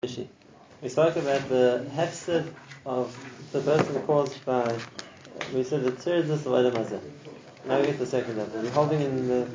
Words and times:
We 0.00 0.88
spoke 0.88 1.16
about 1.16 1.48
the 1.48 1.84
hefsed 1.92 2.52
of 2.86 3.50
the 3.50 3.60
person 3.60 4.00
caused 4.02 4.44
by, 4.44 4.78
we 5.52 5.64
said 5.64 5.82
the 5.82 5.90
tiredness 5.90 6.46
of 6.46 6.54
Adam 6.54 6.72
Hazeh. 6.84 7.00
Now 7.66 7.80
we 7.80 7.86
get 7.86 7.98
the 7.98 8.06
second 8.06 8.36
level. 8.36 8.62
We're 8.62 8.70
holding 8.70 9.00
in 9.00 9.26
the 9.26 9.48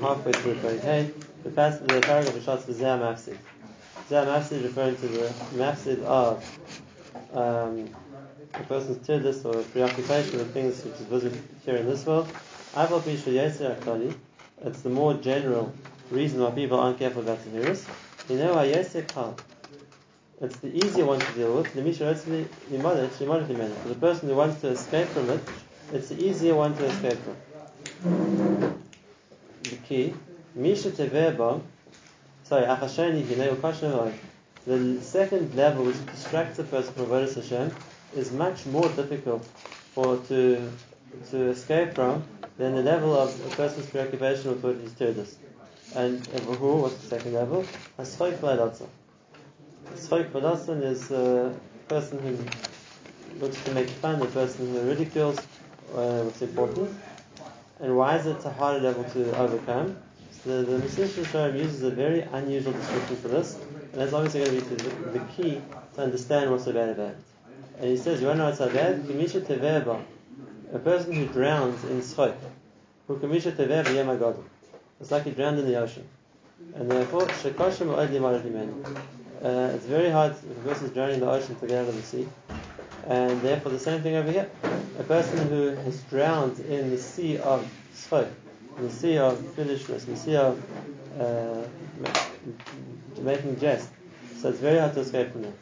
halfway 0.00 0.32
through 0.32 0.54
the 0.54 0.80
hey, 0.80 1.12
the 1.44 1.50
passage, 1.50 1.86
the 1.86 2.00
paragraph 2.00 2.34
of 2.34 2.42
shots 2.42 2.64
for 2.64 2.72
Zeh 2.72 2.98
Mafsid. 2.98 3.38
Zeh 4.10 4.26
Mafsid 4.26 4.64
referring 4.64 4.96
to 4.96 5.06
the 5.06 5.28
Mafsid 5.54 6.02
of 6.02 6.42
um, 7.32 7.88
person's 8.66 9.06
tiredness 9.06 9.44
or 9.44 9.62
preoccupation 9.62 10.38
with 10.38 10.52
things 10.52 10.84
which 10.84 10.94
is 10.94 11.02
visible 11.02 11.38
here 11.64 11.76
in 11.76 11.86
this 11.86 12.04
world. 12.04 12.28
It's 14.64 14.82
the 14.82 14.90
more 14.90 15.14
general 15.14 15.72
reason 16.10 16.40
why 16.40 16.50
people 16.50 16.80
aren't 16.80 16.98
careful 16.98 17.22
about 17.22 17.44
the 17.44 17.50
hearers. 17.50 17.86
You 18.28 18.38
know, 18.38 18.62
yes, 18.62 18.94
it's 18.94 19.12
the 20.56 20.74
easier 20.74 21.04
one 21.04 21.20
to 21.20 21.32
deal 21.32 21.56
with. 21.56 21.66
For 21.68 21.82
the 21.82 22.46
person 24.00 24.28
who 24.28 24.34
wants 24.34 24.60
to 24.62 24.68
escape 24.68 25.08
from 25.08 25.28
it, 25.28 25.40
it's 25.92 26.08
the 26.08 26.24
easier 26.24 26.54
one 26.54 26.74
to 26.74 26.86
escape 26.86 27.18
from. 27.18 27.36
The 29.64 29.76
key, 29.76 30.14
Misha 30.54 30.90
Teveba, 30.90 31.60
sorry, 32.44 32.64
Achasheni, 32.64 33.26
the 34.66 35.00
second 35.02 35.54
level 35.54 35.84
which 35.84 36.06
distracts 36.06 36.58
a 36.58 36.64
person 36.64 36.94
from 36.94 37.06
Avodah 37.06 37.34
Hashem 37.34 37.70
is 38.16 38.32
much 38.32 38.64
more 38.64 38.88
difficult 38.88 39.44
for 39.94 40.16
to 40.28 40.72
to 41.30 41.50
escape 41.50 41.94
from 41.94 42.24
than 42.56 42.74
the 42.74 42.82
level 42.82 43.14
of 43.14 43.28
a 43.46 43.50
person's 43.54 43.86
preoccupation 43.86 44.50
with 44.50 44.64
what 44.64 44.76
he's 44.76 44.94
told 44.94 45.18
And 45.94 46.26
who? 46.26 46.76
What's 46.76 46.96
the 46.96 47.06
second 47.06 47.34
level? 47.34 47.64
Aschoik 47.98 48.38
V'Adatza. 48.38 48.88
Aschoik 49.92 50.30
V'Adatza 50.30 50.82
is 50.82 51.10
a 51.12 51.54
person 51.88 52.18
who 52.18 53.40
looks 53.40 53.62
to 53.64 53.72
make 53.72 53.88
fun, 53.88 54.20
a 54.20 54.26
person 54.26 54.72
who 54.72 54.80
ridicules 54.80 55.38
uh, 55.94 56.22
what's 56.22 56.42
important. 56.42 56.90
And 57.80 57.96
why 57.96 58.16
is 58.16 58.26
it 58.26 58.44
a 58.44 58.50
harder 58.50 58.80
level 58.80 59.04
to 59.04 59.38
overcome? 59.38 59.96
So 60.42 60.62
the, 60.62 60.78
the 60.78 60.86
Mesilas 60.86 61.54
uses 61.58 61.82
a 61.82 61.90
very 61.90 62.22
unusual 62.22 62.72
description 62.72 63.16
for 63.16 63.28
this, 63.28 63.54
and 63.54 63.94
that's 63.94 64.12
obviously 64.12 64.44
going 64.44 64.60
to 64.60 64.68
be 64.68 64.74
the, 64.74 65.18
the 65.18 65.24
key 65.36 65.62
to 65.94 66.02
understand 66.02 66.50
what's 66.50 66.64
so 66.64 66.72
bad 66.72 66.88
about 66.90 67.10
it. 67.10 67.16
And 67.78 67.90
he 67.90 67.96
says, 67.96 68.20
you 68.20 68.26
want 68.26 68.38
to 68.38 68.42
know 68.42 68.46
what's 68.46 68.58
so 68.58 68.68
bad? 68.68 69.94
A 70.72 70.78
person 70.78 71.12
who 71.12 71.26
drowns 71.26 71.84
in 71.84 72.00
schok, 72.00 72.34
who 73.06 73.16
kamisha 73.18 73.52
b'yem 73.52 74.44
It's 75.00 75.10
like 75.10 75.24
he 75.24 75.30
drowned 75.30 75.58
in 75.58 75.66
the 75.66 75.76
ocean. 75.76 76.06
And 76.74 76.90
therefore, 76.90 77.22
uh, 77.22 77.26
it's 79.74 79.86
very 79.86 80.10
hard 80.10 80.32
if 80.32 80.44
a 80.44 80.68
person 80.68 80.86
is 80.86 80.92
drowning 80.92 81.14
in 81.16 81.20
the 81.20 81.30
ocean 81.30 81.56
to 81.56 81.66
get 81.66 81.78
out 81.82 81.88
of 81.88 81.96
the 81.96 82.02
sea. 82.02 82.28
And 83.06 83.40
therefore, 83.42 83.72
the 83.72 83.78
same 83.78 84.02
thing 84.02 84.16
over 84.16 84.30
here. 84.30 84.50
A 84.98 85.02
person 85.02 85.48
who 85.48 85.68
has 85.68 86.00
drowned 86.02 86.58
in 86.60 86.90
the 86.90 86.98
sea 86.98 87.38
of 87.38 87.66
schok, 87.94 88.30
in 88.78 88.84
the 88.84 88.92
sea 88.92 89.18
of 89.18 89.38
foolishness, 89.54 90.06
in 90.06 90.14
the 90.14 90.20
sea 90.20 90.36
of 90.36 90.62
uh, 91.20 91.62
making 93.20 93.58
jest. 93.60 93.88
So 94.40 94.48
it's 94.48 94.60
very 94.60 94.78
hard 94.78 94.94
to 94.94 95.00
escape 95.00 95.32
from 95.32 95.42
that. 95.42 95.52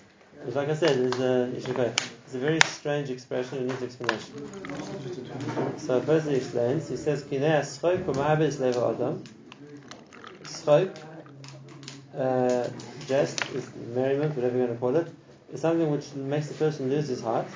Which, 0.44 0.54
like 0.54 0.68
I 0.68 0.74
said, 0.74 0.96
is 0.98 1.18
a, 1.20 2.11
it's 2.32 2.42
a 2.42 2.46
very 2.46 2.60
strange 2.60 3.10
expression 3.10 3.58
and 3.58 3.68
needs 3.68 3.82
explanation. 3.82 4.48
So 5.76 6.00
first 6.00 6.26
he 6.26 6.36
explains, 6.36 6.88
he 6.88 6.96
says, 6.96 7.24
Kinei 7.24 7.60
aschok 7.60 8.04
u'ma'abes 8.04 8.58
leva 8.58 8.94
adam. 8.94 9.22
Schok, 10.44 10.96
uh, 12.16 12.70
jest, 13.06 13.38
is 13.54 13.68
merriment, 13.94 14.34
whatever 14.34 14.56
you're 14.56 14.66
going 14.66 14.78
to 14.78 14.80
call 14.80 14.96
it, 14.96 15.08
is 15.52 15.60
something 15.60 15.90
which 15.90 16.14
makes 16.14 16.48
the 16.48 16.54
person 16.54 16.88
lose 16.88 17.08
his 17.08 17.20
heart. 17.20 17.46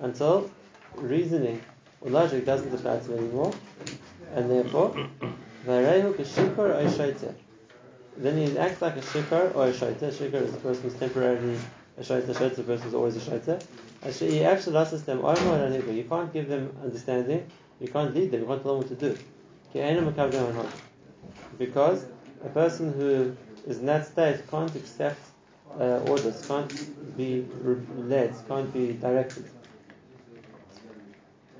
Until 0.00 0.50
reasoning 0.94 1.60
or 2.00 2.10
logic 2.10 2.46
doesn't 2.46 2.72
apply 2.72 2.98
to 3.00 3.12
him 3.12 3.18
anymore. 3.18 3.52
And 4.36 4.48
therefore, 4.48 4.94
then 8.16 8.36
he 8.36 8.56
acts 8.58 8.80
like 8.80 8.96
a 8.96 9.00
shikar 9.00 9.54
or 9.54 9.66
a 9.66 9.72
shaita. 9.72 10.12
Shikar 10.12 10.42
is 10.42 10.54
a 10.54 10.58
person 10.58 10.82
who's 10.82 10.94
temporarily 10.94 11.58
a 11.98 12.02
shaita. 12.02 12.26
Shaita 12.26 12.52
is 12.52 12.58
a 12.58 12.62
person 12.62 12.84
who's 12.84 12.94
always 12.94 13.16
a 13.16 13.20
shaita. 13.30 13.62
He 14.18 14.44
actually 14.44 14.76
asks 14.76 15.02
them, 15.02 15.18
you 15.20 16.04
can't 16.04 16.32
give 16.32 16.48
them 16.48 16.76
understanding, 16.82 17.50
you 17.80 17.88
can't 17.88 18.14
lead 18.14 18.30
them, 18.30 18.40
you 18.40 18.46
can't 18.46 18.62
tell 18.62 18.78
them 18.78 18.86
what 18.86 18.88
to 18.88 18.94
do. 18.94 20.68
Because 21.58 22.04
a 22.44 22.48
person 22.50 22.92
who 22.92 23.34
is 23.66 23.78
in 23.78 23.86
that 23.86 24.06
state 24.06 24.48
can't 24.50 24.74
accept 24.76 25.18
uh, 25.80 25.98
orders, 26.06 26.46
can't 26.46 27.16
be 27.16 27.46
led, 27.96 28.34
can't 28.46 28.72
be 28.72 28.92
directed. 28.92 29.50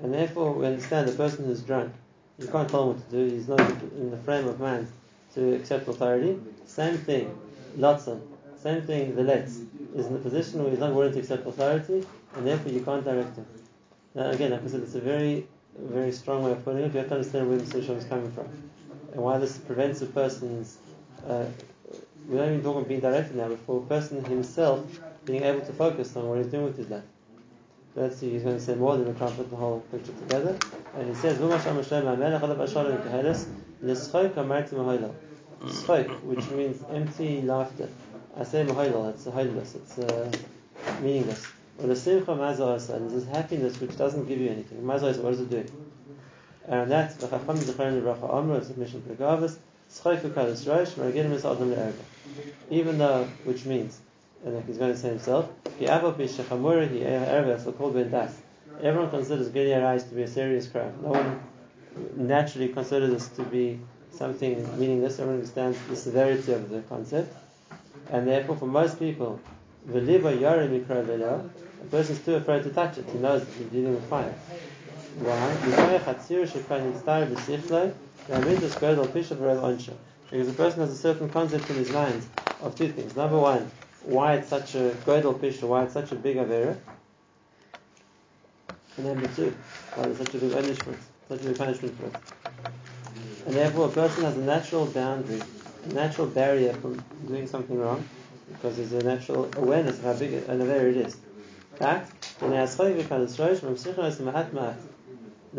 And 0.01 0.13
therefore, 0.13 0.53
we 0.53 0.67
understand 0.67 1.07
the 1.09 1.13
person 1.13 1.45
who's 1.45 1.61
drunk, 1.61 1.91
you 2.37 2.47
can't 2.47 2.69
tell 2.69 2.83
him 2.83 2.97
what 2.97 3.09
to 3.09 3.15
do, 3.15 3.35
he's 3.35 3.47
not 3.47 3.59
in 3.59 4.11
the 4.11 4.17
frame 4.17 4.47
of 4.47 4.59
mind 4.59 4.87
to 5.35 5.55
accept 5.55 5.87
authority. 5.87 6.39
Same 6.65 6.97
thing, 6.97 7.37
Lotson. 7.77 8.21
Same 8.57 8.81
thing, 8.81 9.15
the 9.15 9.21
Letz 9.21 9.63
is 9.93 10.07
in 10.07 10.13
the 10.13 10.19
position 10.19 10.61
where 10.63 10.71
he's 10.71 10.79
not 10.79 10.93
willing 10.93 11.13
to 11.13 11.19
accept 11.19 11.45
authority, 11.45 12.05
and 12.35 12.47
therefore 12.47 12.71
you 12.71 12.81
can't 12.81 13.03
direct 13.03 13.35
him. 13.35 13.45
Now, 14.15 14.31
again, 14.31 14.51
like 14.51 14.63
I 14.63 14.67
said, 14.67 14.81
it's 14.81 14.95
a 14.95 15.01
very, 15.01 15.45
very 15.77 16.11
strong 16.11 16.43
way 16.43 16.51
of 16.51 16.63
putting 16.65 16.81
it. 16.81 16.93
You 16.93 16.99
have 16.99 17.09
to 17.09 17.15
understand 17.15 17.49
where 17.49 17.57
the 17.57 17.65
Sisham 17.65 17.97
is 17.97 18.05
coming 18.05 18.31
from 18.31 18.47
and 19.13 19.21
why 19.21 19.37
this 19.37 19.57
prevents 19.57 20.01
a 20.01 20.07
person's. 20.07 20.77
Uh, 21.27 21.45
we 22.27 22.37
don't 22.37 22.47
even 22.47 22.63
talk 22.63 22.77
about 22.77 22.87
being 22.87 23.01
directed 23.01 23.35
now, 23.35 23.49
but 23.49 23.59
for 23.59 23.77
a 23.77 23.85
person 23.85 24.23
himself 24.25 24.99
being 25.25 25.43
able 25.43 25.61
to 25.61 25.73
focus 25.73 26.15
on 26.15 26.27
what 26.27 26.39
he's 26.39 26.47
doing 26.47 26.65
with 26.65 26.77
his 26.77 26.89
life. 26.89 27.03
See, 28.17 28.31
he's 28.31 28.43
going 28.43 28.57
to 28.57 28.61
say 28.61 28.75
more 28.75 28.97
than 28.97 29.07
we 29.07 29.13
to 29.13 29.25
put 29.31 29.49
the 29.49 29.55
whole 29.55 29.79
picture 29.91 30.11
together. 30.13 30.57
And 30.97 31.07
he 31.07 31.15
says, 31.15 31.39
Schok, 35.63 36.09
which 36.23 36.49
means 36.51 36.83
empty 36.89 37.41
laughter. 37.41 37.89
I 38.37 38.43
say 38.43 38.65
mahoilal, 38.65 39.09
it's 39.11 39.25
holiness, 39.25 39.75
it's 39.75 39.97
uh, 39.97 40.31
meaningless. 41.01 41.45
Or 41.79 41.87
the 41.87 41.95
simcha 41.95 42.31
mazah 42.31 42.89
and 42.95 43.09
this 43.09 43.27
happiness 43.27 43.79
which 43.79 43.97
doesn't 43.97 44.25
give 44.27 44.39
you 44.39 44.49
anything. 44.49 44.81
Mazah 44.81 45.17
what 45.21 45.31
does 45.31 45.41
it 45.41 45.49
do? 45.49 45.65
And 46.67 46.91
that's 46.91 47.15
the 47.15 47.27
chacham 47.27 47.57
zechron 47.57 48.01
lebracha 48.01 48.33
amr, 48.33 48.57
it's 48.57 48.69
a 48.69 48.79
mission 48.79 49.01
for 49.03 49.15
Gavas. 49.15 49.57
Schok 49.91 50.21
v'kalas 50.21 50.67
rosh, 50.67 50.91
maragin 50.93 51.29
mis 51.29 51.45
adam 51.45 51.71
le'erga. 51.71 51.93
Even 52.69 52.97
though, 52.97 53.25
which 53.43 53.65
means, 53.65 53.99
and 54.43 54.55
like 54.55 54.67
he's 54.67 54.77
going 54.77 54.91
to 54.91 54.97
say 54.97 55.09
himself. 55.09 55.49
Everyone 58.83 59.09
considers 59.09 59.49
Gilead 59.49 59.83
Eyes 59.83 60.03
to 60.03 60.15
be 60.15 60.23
a 60.23 60.27
serious 60.27 60.67
crime. 60.67 60.93
No 61.01 61.09
one 61.09 61.39
naturally 62.15 62.67
considers 62.69 63.11
this 63.11 63.29
to 63.29 63.43
be 63.43 63.79
something 64.17 64.79
meaningless. 64.79 65.19
Everyone 65.19 65.35
understands 65.35 65.77
the 65.89 65.95
severity 65.95 66.53
of 66.53 66.69
the 66.69 66.81
concept. 66.81 67.35
And 68.11 68.27
therefore, 68.27 68.57
for 68.57 68.67
most 68.67 68.99
people, 68.99 69.39
a 69.87 69.99
person 71.91 72.15
is 72.15 72.21
too 72.23 72.35
afraid 72.35 72.63
to 72.63 72.69
touch 72.71 72.97
it. 72.97 73.05
He 73.11 73.19
knows 73.19 73.45
that 73.45 73.53
he's 73.53 73.67
dealing 73.67 73.93
with 73.95 74.09
fire. 74.09 74.33
Why? 75.19 75.55
Because 80.29 80.47
the 80.47 80.53
person 80.53 80.79
has 80.81 80.89
a 80.89 80.95
certain 80.95 81.29
concept 81.29 81.69
in 81.69 81.75
his 81.75 81.91
mind 81.91 82.25
of 82.61 82.75
two 82.75 82.91
things. 82.91 83.15
Number 83.15 83.37
one, 83.37 83.69
why 84.03 84.33
it's 84.35 84.49
such 84.49 84.75
a 84.75 84.95
godel 85.05 85.39
pisha, 85.39 85.63
why 85.63 85.83
it's 85.83 85.93
such 85.93 86.11
a 86.11 86.15
big 86.15 86.37
avera. 86.37 86.77
And 88.97 89.05
number 89.05 89.27
two, 89.27 89.55
why 89.95 90.05
it's 90.05 90.17
such 90.17 90.33
a 90.35 90.37
big 90.37 90.51
punishment, 90.51 90.97
such 91.29 91.41
a 91.41 91.43
big 91.45 91.57
punishment 91.57 91.97
for 91.99 92.05
it. 92.07 92.15
And 93.45 93.53
therefore, 93.53 93.85
a 93.87 93.91
person 93.91 94.23
has 94.23 94.35
a 94.37 94.41
natural 94.41 94.87
boundary, 94.87 95.41
a 95.85 95.93
natural 95.93 96.25
barrier 96.27 96.73
from 96.73 97.03
doing 97.27 97.45
something 97.47 97.79
wrong, 97.79 98.03
because 98.51 98.77
there's 98.77 98.91
a 98.93 99.03
natural 99.03 99.49
awareness 99.55 99.99
of 99.99 100.03
how 100.05 100.13
big 100.13 100.33
an 100.33 100.59
avera 100.59 100.89
it 100.89 100.97
is. 100.97 101.15
Fact, 101.75 102.39
the 102.39 102.47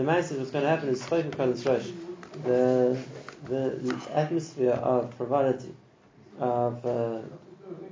message 0.02 0.38
what's 0.38 0.50
going 0.50 0.64
to 0.64 0.68
happen 0.68 0.88
is 0.88 1.00
the 2.44 2.98
the 3.48 3.96
atmosphere 4.12 4.72
of 4.72 5.14
frivolity, 5.14 5.74
of 6.40 6.84
uh, 6.84 7.20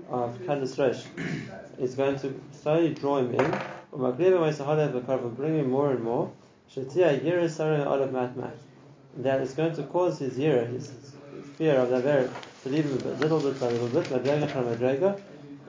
of 0.08 0.38
Kaddish 0.44 0.76
Rosh, 0.76 1.04
is 1.78 1.94
going 1.94 2.18
to 2.18 2.34
slowly 2.62 2.92
draw 2.94 3.18
him 3.18 3.34
in. 3.34 3.60
Bring 5.36 5.58
him 5.58 5.70
more 5.70 5.90
and 5.92 6.02
more 6.02 6.32
that 9.18 9.40
is 9.40 9.52
going 9.54 9.74
to 9.76 9.82
cause 9.84 10.18
his 10.18 10.38
year, 10.38 10.64
his 10.66 10.90
fear 11.56 11.76
of 11.76 11.90
the 11.90 12.00
very 12.00 12.28
to 12.62 12.68
leave 12.68 12.84
him 12.84 13.12
a 13.12 13.14
little 13.18 13.40
bit 13.40 13.60
by 13.60 13.68
little 13.68 13.88
bit, 13.88 14.04
madrega 14.10 14.50
from 14.50 14.64
madrega, 14.64 15.20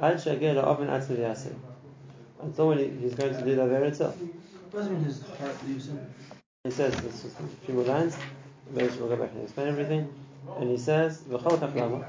al 0.02 0.14
shagir 0.14 0.56
oven 0.58 0.88
atzmi 0.88 1.54
until 2.42 2.68
when 2.70 2.78
he, 2.78 2.88
he's 3.02 3.14
going 3.14 3.34
to 3.34 3.44
do 3.44 3.56
the 3.56 3.66
very 3.66 3.90
itself. 3.90 4.18
Doesn't 4.72 4.94
mean 4.94 5.04
his 5.04 5.22
heart 5.40 5.68
leaves 5.68 5.88
him. 5.88 6.00
He 6.64 6.72
says 6.72 6.96
this 6.98 7.26
is 7.26 7.34
a 7.34 7.66
few 7.66 7.76
more 7.76 7.84
lines. 7.84 8.18
Maybe 8.72 8.88
we'll 8.98 9.10
go 9.10 9.16
back 9.16 9.32
and 9.34 9.44
explain 9.44 9.68
everything. 9.68 10.14
And 10.58 10.70
he 10.70 10.78
says, 10.78 11.22
"V'chol 11.30 11.60
kaplama." 11.60 12.06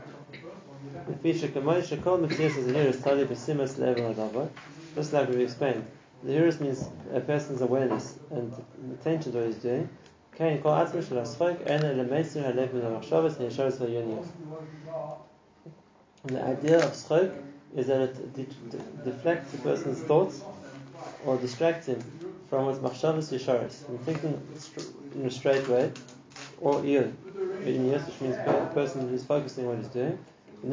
Just 4.94 5.12
like 5.12 5.29
we 5.29 5.43
explained, 5.43 5.87
the 6.23 6.33
hirus 6.33 6.61
means 6.61 6.88
a 7.12 7.21
person's 7.21 7.61
awareness 7.61 8.19
and 8.31 8.53
attention 8.93 9.33
to 9.33 9.38
what 9.38 9.47
he's 9.49 9.56
doing. 9.56 9.88
And 10.38 10.62
the 10.62 10.69
idea 16.44 16.79
of 16.79 16.93
schok 16.93 17.33
is 17.75 17.87
that 17.87 18.00
it 18.03 18.35
de- 18.35 18.44
de- 18.44 18.79
deflects 19.05 19.55
a 19.55 19.59
person's 19.59 20.00
thoughts 20.00 20.43
or 21.25 21.38
distracts 21.38 21.87
him 21.87 22.03
from 22.50 22.69
his 22.69 22.79
machshavas 22.81 23.33
yisharis, 23.33 23.88
and 23.88 23.99
thinking 24.00 24.38
in 25.15 25.25
a 25.25 25.31
straight 25.31 25.67
way, 25.69 25.91
or 26.61 26.85
ir, 26.85 27.15
which 27.65 28.21
means 28.21 28.37
the 28.37 28.69
person 28.75 29.09
who's 29.09 29.25
focusing 29.25 29.65
on 29.65 29.71
what 29.71 29.79
he's 29.79 29.88
doing. 29.88 30.19
And 30.62 30.73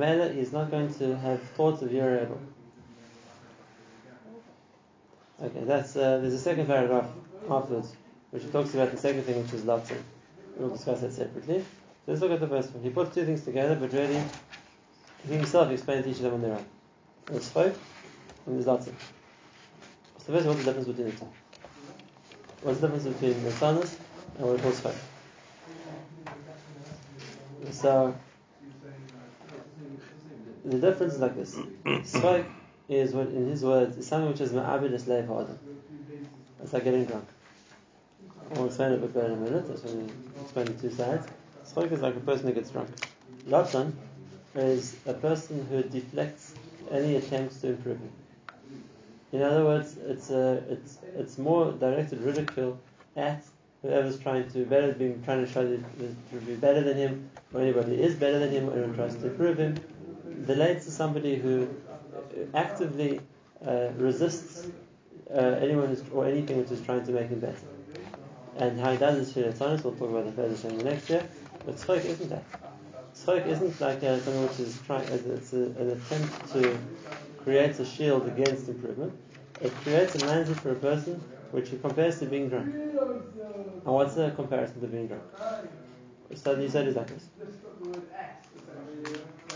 Mimela 0.00 0.36
is 0.36 0.52
not 0.52 0.70
going 0.70 0.94
to 0.94 1.16
have 1.16 1.42
thoughts 1.42 1.82
of 1.82 1.90
Yerabel. 1.90 2.38
Okay, 5.42 5.64
that's 5.64 5.96
uh, 5.96 6.18
there's 6.18 6.32
a 6.32 6.38
second 6.38 6.66
paragraph 6.66 7.06
afterwards, 7.50 7.94
which 8.30 8.50
talks 8.50 8.72
about 8.72 8.90
the 8.90 8.96
second 8.96 9.22
thing, 9.22 9.42
which 9.42 9.52
is 9.52 9.62
Latzin. 9.62 10.00
We'll 10.56 10.70
discuss 10.70 11.02
that 11.02 11.12
separately. 11.12 11.58
So 11.58 11.64
let's 12.12 12.22
look 12.22 12.30
at 12.30 12.40
the 12.40 12.48
first 12.48 12.72
one. 12.72 12.82
He 12.82 12.88
puts 12.88 13.14
two 13.14 13.26
things 13.26 13.42
together, 13.42 13.74
but 13.74 13.92
really, 13.92 14.22
he 15.28 15.34
himself 15.34 15.70
explains 15.70 16.06
each 16.06 16.16
of 16.16 16.22
them 16.22 16.34
on 16.34 16.42
their 16.42 16.52
own. 16.52 16.64
There's 17.26 17.52
Chok 17.52 17.66
and 18.46 18.56
there's 18.56 18.64
Latzin. 18.64 18.94
So 20.24 20.32
first, 20.32 20.46
what's 20.46 20.64
the 20.64 20.72
difference 20.72 20.88
between 20.88 21.06
the 21.06 21.12
two? 21.12 21.28
What's 22.62 22.80
the 22.80 22.88
difference 22.88 23.16
between 23.16 23.44
the 23.44 23.90
and 24.38 24.46
what 24.46 24.56
he 24.56 24.62
calls 24.62 24.82
Chok? 24.82 24.94
So 27.72 28.16
the 30.64 30.78
difference 30.78 31.14
is 31.14 31.20
like 31.20 31.36
this. 31.36 31.58
Is 32.88 33.12
what, 33.12 33.28
in 33.28 33.48
his 33.48 33.64
words, 33.64 33.96
is 33.96 34.06
something 34.06 34.30
which 34.30 34.40
is 34.40 34.52
ma'abid 34.52 34.92
a 34.92 34.98
slave 34.98 35.26
harder. 35.26 35.58
It's 36.62 36.72
like 36.72 36.84
getting 36.84 37.04
drunk. 37.04 37.26
I'll 38.54 38.66
explain 38.66 38.92
it 38.92 38.96
a 38.96 38.98
bit 38.98 39.14
better 39.14 39.26
in 39.26 39.32
a 39.32 39.36
minute. 39.36 39.66
That's 39.66 39.82
we 39.92 40.04
explain 40.40 40.66
the 40.66 40.74
two 40.74 40.90
sides. 40.90 41.26
Schok 41.66 41.90
is 41.90 42.00
like 42.00 42.16
a 42.16 42.20
person 42.20 42.46
who 42.46 42.54
gets 42.54 42.70
drunk. 42.70 42.88
Latan 43.48 43.92
is 44.54 44.96
a 45.06 45.14
person 45.14 45.66
who 45.68 45.82
deflects 45.82 46.54
any 46.90 47.16
attempts 47.16 47.60
to 47.60 47.68
improve 47.68 47.98
him. 47.98 48.12
In 49.32 49.42
other 49.42 49.64
words, 49.64 49.96
it's 49.98 50.30
a, 50.30 50.62
it's 50.68 50.98
it's 51.16 51.38
more 51.38 51.72
directed 51.72 52.20
ridicule 52.20 52.78
at 53.16 53.42
whoever's 53.82 54.18
trying 54.18 54.48
to 54.50 54.64
better, 54.64 54.92
being 54.92 55.22
trying 55.24 55.44
to 55.44 55.52
show 55.52 55.68
that, 55.68 55.80
to 56.30 56.36
be 56.46 56.54
better 56.54 56.82
than 56.82 56.96
him, 56.96 57.28
or 57.52 57.60
anybody 57.60 58.00
is 58.00 58.14
better 58.14 58.38
than 58.38 58.50
him, 58.50 58.70
or 58.70 58.74
anyone 58.74 58.94
tries 58.94 59.16
to 59.16 59.26
improve 59.26 59.58
him. 59.58 59.76
Relates 60.46 60.84
to 60.84 60.90
somebody 60.92 61.36
who 61.36 61.68
actively 62.54 63.20
uh, 63.66 63.88
resists 63.96 64.68
uh, 65.30 65.38
anyone 65.38 65.88
who's, 65.88 66.02
or 66.12 66.26
anything 66.26 66.58
which 66.58 66.70
is 66.70 66.80
trying 66.82 67.04
to 67.04 67.12
make 67.12 67.28
him 67.28 67.40
better. 67.40 67.56
And 68.58 68.80
how 68.80 68.92
he 68.92 68.98
does 68.98 69.34
this 69.34 69.36
in 69.36 69.42
we'll 69.44 69.92
talk 69.92 70.00
about 70.00 70.26
the 70.26 70.32
further 70.32 70.54
thing 70.54 70.78
next 70.84 71.10
year. 71.10 71.26
But 71.64 71.76
schok 71.76 72.04
isn't 72.04 72.30
that. 72.30 72.44
Schok 73.14 73.46
isn't 73.46 73.80
like 73.80 74.02
uh, 74.02 74.18
something 74.20 74.42
which 74.48 74.60
is 74.60 74.80
trying, 74.86 75.04
it's 75.08 75.52
a, 75.52 75.56
an 75.56 75.90
attempt 75.90 76.52
to 76.52 76.78
create 77.42 77.78
a 77.78 77.84
shield 77.84 78.26
against 78.26 78.68
improvement. 78.68 79.12
It 79.60 79.72
creates 79.82 80.14
a 80.16 80.18
mindset 80.18 80.56
for 80.56 80.72
a 80.72 80.76
person 80.76 81.22
which 81.50 81.70
he 81.70 81.78
compares 81.78 82.18
to 82.20 82.26
being 82.26 82.48
drunk. 82.48 82.66
And 83.86 83.94
what's 83.94 84.14
the 84.14 84.30
comparison 84.30 84.80
to 84.80 84.86
being 84.86 85.06
drunk? 85.06 85.22
He 86.28 86.36
said 86.36 86.58
is 86.58 86.74
like 86.74 87.06
this. 87.06 87.28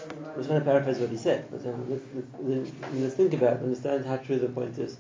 I'm 0.09 0.37
just 0.37 0.49
going 0.49 0.61
to 0.61 0.65
paraphrase 0.65 0.99
what 0.99 1.11
he 1.11 1.17
said, 1.17 1.47
let's, 1.53 1.65
let's, 1.65 2.73
let's, 2.93 3.15
think 3.15 3.35
about 3.35 3.59
understand 3.59 4.07
how 4.07 4.17
true 4.17 4.39
the 4.39 4.49
point 4.49 4.79
is. 4.79 4.99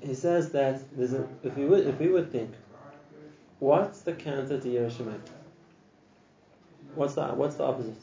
He 0.00 0.14
says 0.14 0.50
that 0.52 0.80
a, 0.98 1.24
if 1.42 1.56
we 1.56 1.64
would 1.66 1.86
if 1.86 1.98
we 1.98 2.08
would 2.08 2.32
think, 2.32 2.52
what's 3.58 4.00
the 4.00 4.12
counter 4.12 4.58
to 4.58 4.68
Yerushalayim? 4.68 5.20
What's 6.94 7.14
the 7.14 7.26
what's 7.28 7.56
the 7.56 7.64
opposite? 7.64 7.96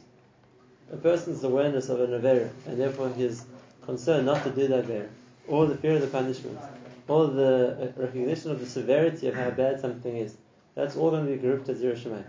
A 0.93 0.97
person's 0.97 1.43
awareness 1.43 1.89
of 1.89 1.99
an 2.01 2.11
avera 2.11 2.49
and 2.65 2.79
therefore 2.79 3.09
his 3.09 3.45
concern 3.85 4.25
not 4.25 4.43
to 4.43 4.51
do 4.51 4.67
that 4.67 4.85
avera, 4.85 5.09
or 5.47 5.65
the 5.65 5.75
fear 5.75 5.95
of 5.95 6.01
the 6.01 6.07
punishment, 6.07 6.57
or 7.07 7.27
the 7.27 7.93
uh, 7.97 8.01
recognition 8.01 8.51
of 8.51 8.59
the 8.59 8.65
severity 8.65 9.27
of 9.27 9.35
how 9.35 9.49
bad 9.49 9.81
something 9.81 10.15
is. 10.15 10.37
That's 10.75 10.95
all 10.95 11.11
going 11.11 11.25
to 11.25 11.31
be 11.31 11.37
grouped 11.37 11.67
as 11.69 11.81
Yerushalayim 11.81 12.25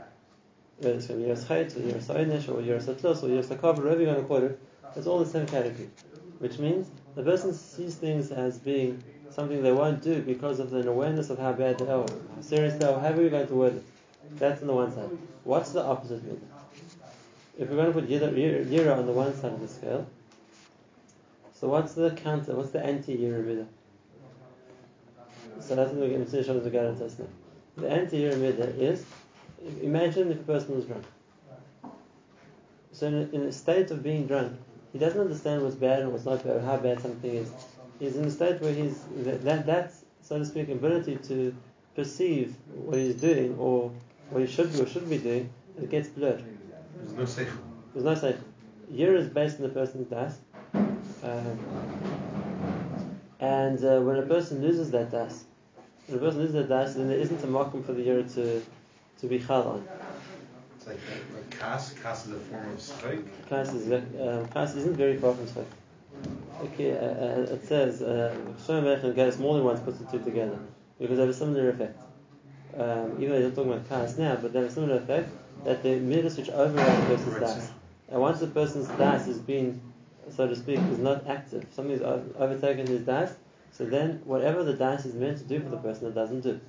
whether 0.81 0.97
it's 0.97 1.07
be 1.07 1.15
Yeros 1.15 1.45
Chait, 1.45 1.77
or 1.77 1.81
Yeros 1.81 2.07
Einish, 2.09 2.49
or 2.49 2.61
Yeros 2.63 2.87
Atlos, 2.87 3.23
or 3.23 3.29
Yeros 3.29 3.47
Hakav, 3.47 3.77
whatever 3.77 4.03
you're 4.03 4.13
going 4.13 4.23
to 4.23 4.29
call 4.29 4.43
it, 4.43 4.59
it's 4.97 5.07
all 5.07 5.19
the 5.19 5.27
same 5.27 5.47
category. 5.47 5.91
Which 6.39 6.59
means 6.59 6.91
the 7.15 7.23
person 7.23 7.53
sees 7.53 7.97
things 7.97 8.31
as 8.31 8.59
being 8.59 9.03
something 9.31 9.63
they 9.63 9.73
won't 9.73 10.03
do 10.03 10.23
because 10.23 10.59
of 10.59 10.73
an 10.73 10.89
awareness 10.89 11.29
of 11.31 11.39
how 11.39 11.53
bad 11.53 11.79
they 11.79 11.85
are, 11.87 12.07
how 12.35 12.41
serious 12.41 12.75
they 12.75 12.87
are, 12.87 12.99
however 12.99 13.21
you're 13.21 13.31
going 13.31 13.47
to 13.47 13.55
word 13.55 13.77
it. 13.77 13.85
That's 14.37 14.61
on 14.63 14.69
the 14.69 14.75
one 14.75 14.93
side. 14.95 15.11
What's 15.45 15.73
the 15.73 15.83
opposite 15.83 16.25
mean? 16.25 16.41
If 17.59 17.69
we're 17.69 17.77
going 17.77 17.93
to 17.93 18.01
put 18.01 18.09
Yira 18.09 18.97
on 18.97 19.07
the 19.07 19.13
one 19.13 19.35
side 19.35 19.53
of 19.53 19.61
the 19.61 19.69
scale, 19.69 20.07
so 21.53 21.69
what's 21.69 21.93
the 21.93 22.13
counter, 22.13 22.55
what's 22.55 22.71
the 22.71 22.83
anti-Yira 22.83 23.45
Midah? 23.45 23.67
So 25.61 25.75
that's 25.75 25.91
what 25.91 26.01
we're 26.01 26.09
going 26.09 26.25
to 26.25 26.43
show 26.43 26.59
the 26.59 26.71
Garant 26.71 27.01
now. 27.19 27.27
The 27.77 27.91
anti-Yira 27.91 28.37
Midah 28.37 28.79
is 28.79 29.05
imagine 29.83 30.31
if 30.31 30.41
a 30.41 30.45
person 30.45 30.77
was 30.77 30.85
drunk. 30.85 31.05
So 32.93 33.07
in 33.07 33.15
a, 33.15 33.21
in 33.35 33.43
a, 33.43 33.53
state 33.53 33.91
of 33.91 34.03
being 34.03 34.27
drunk, 34.27 34.59
he 34.93 34.99
doesn't 34.99 35.21
understand 35.21 35.63
what's 35.63 35.77
bad 35.77 36.01
and 36.01 36.13
what's 36.13 36.25
not 36.25 36.45
bad, 36.45 36.57
or 36.57 36.61
how 36.61 36.77
bad 36.77 37.01
something 37.01 37.35
is. 37.35 37.51
He's 37.99 38.17
in 38.17 38.25
a 38.25 38.31
state 38.31 38.61
where 38.61 38.73
he's 38.73 38.99
that, 39.25 39.43
that 39.45 39.67
that's 39.67 40.05
so 40.23 40.39
to 40.39 40.45
speak 40.45 40.69
ability 40.69 41.17
to 41.17 41.55
perceive 41.95 42.55
what 42.75 42.99
he's 42.99 43.15
doing 43.15 43.57
or 43.59 43.93
what 44.31 44.41
he 44.43 44.47
should 44.47 44.73
be 44.73 44.81
or 44.81 44.87
shouldn't 44.87 45.11
be 45.11 45.19
doing, 45.19 45.51
it 45.81 45.91
gets 45.91 46.09
blurred. 46.09 46.45
There's 46.97 47.13
no 47.13 47.25
safe. 47.25 47.57
There's 47.93 48.05
no 48.05 48.15
seichel. 48.15 48.43
Year 48.91 49.15
is 49.17 49.29
based 49.29 49.57
on 49.57 49.63
the 49.63 49.69
person's 49.69 50.09
das. 50.09 50.39
Um, 50.75 51.59
and 53.41 53.85
uh, 53.85 54.01
when 54.01 54.17
a 54.17 54.27
person 54.27 54.63
loses 54.63 54.91
that 54.91 55.11
das, 55.11 55.45
when 56.07 56.19
a 56.19 56.23
person 56.23 56.41
loses 56.41 56.55
that 56.55 56.69
das, 56.69 56.95
then 56.95 57.09
there 57.09 57.19
isn't 57.19 57.43
a 57.43 57.47
markum 57.47 57.85
for 57.85 57.93
the 57.93 58.03
year 58.03 58.23
to 58.23 58.63
to 59.21 59.27
be 59.27 59.39
chal 59.39 59.69
on. 59.69 59.89
It's 60.77 60.87
like, 60.87 60.99
like 61.35 61.51
kas. 61.51 61.93
Kas 62.03 62.27
is 62.27 62.33
a 62.33 62.39
form 62.39 62.69
of 62.71 62.79
schok. 62.79 63.25
Kas 63.49 63.75
is 63.75 63.93
um, 63.93 64.49
kas 64.49 64.75
isn't 64.77 64.97
very 64.97 65.17
far 65.17 65.35
from 65.35 65.47
schok. 65.47 65.67
Okay, 66.63 66.93
uh, 66.93 66.97
uh, 66.97 67.55
it 67.55 67.65
says 67.67 68.01
Shlomo 68.01 68.83
Melech 68.83 69.05
and 69.05 69.15
Geddes 69.15 69.39
more 69.39 69.55
than 69.55 69.65
once 69.65 69.81
puts 69.81 69.99
the 69.99 70.05
two 70.07 70.23
together 70.23 70.59
because 70.99 71.17
they 71.17 71.23
have 71.23 71.31
a 71.31 71.35
similar 71.35 71.71
effect. 71.71 71.99
Um, 72.77 73.17
even 73.19 73.31
though 73.31 73.41
they're 73.41 73.51
talking 73.51 73.73
about 73.73 73.89
kas 73.89 74.19
now, 74.19 74.37
but 74.37 74.53
they 74.53 74.61
have 74.61 74.69
a 74.69 74.73
similar 74.73 74.97
effect 74.97 75.31
that 75.65 75.83
the 75.83 75.99
midas 75.99 76.37
which 76.37 76.51
override 76.51 77.03
a 77.03 77.07
person's 77.07 77.41
das. 77.41 77.71
And 78.09 78.21
once 78.21 78.41
the 78.41 78.47
person's 78.47 78.89
das 78.89 79.27
has 79.27 79.39
been, 79.39 79.81
so 80.29 80.47
to 80.47 80.55
speak, 80.55 80.79
is 80.79 80.99
not 80.99 81.27
active, 81.27 81.67
something 81.73 81.99
has 81.99 82.03
overtaken 82.03 82.87
his 82.87 83.03
das, 83.03 83.35
so 83.73 83.87
then 83.87 84.21
whatever 84.25 84.63
the 84.63 84.75
das 84.75 85.05
is 85.05 85.15
meant 85.15 85.39
to 85.39 85.45
do 85.45 85.61
for 85.61 85.69
the 85.69 85.77
person, 85.79 86.07
it 86.07 86.15
doesn't 86.15 86.41
do. 86.41 86.61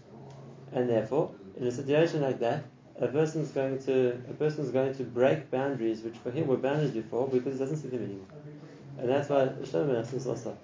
And 0.72 0.90
therefore, 0.90 1.32
in 1.58 1.68
a 1.68 1.72
situation 1.72 2.22
like 2.22 2.40
that, 2.40 2.64
a 3.00 3.08
person 3.08 3.42
is 3.42 3.50
going 3.50 3.82
to 3.84 4.10
a 4.30 4.34
person 4.34 4.64
is 4.66 4.72
going 4.72 4.94
to 4.96 5.04
break 5.04 5.50
boundaries 5.50 6.02
which 6.02 6.16
for 6.18 6.32
him 6.32 6.48
were 6.48 6.58
boundaries 6.58 6.92
before 6.92 7.28
because 7.28 7.54
he 7.54 7.60
doesn't 7.60 7.78
see 7.78 7.88
them 7.88 8.04
anymore. 8.04 8.28
And 9.00 9.10
that's 9.10 9.30
why 9.30 9.46
Melech 9.84 10.06
says 10.06 10.28
also. 10.28 10.58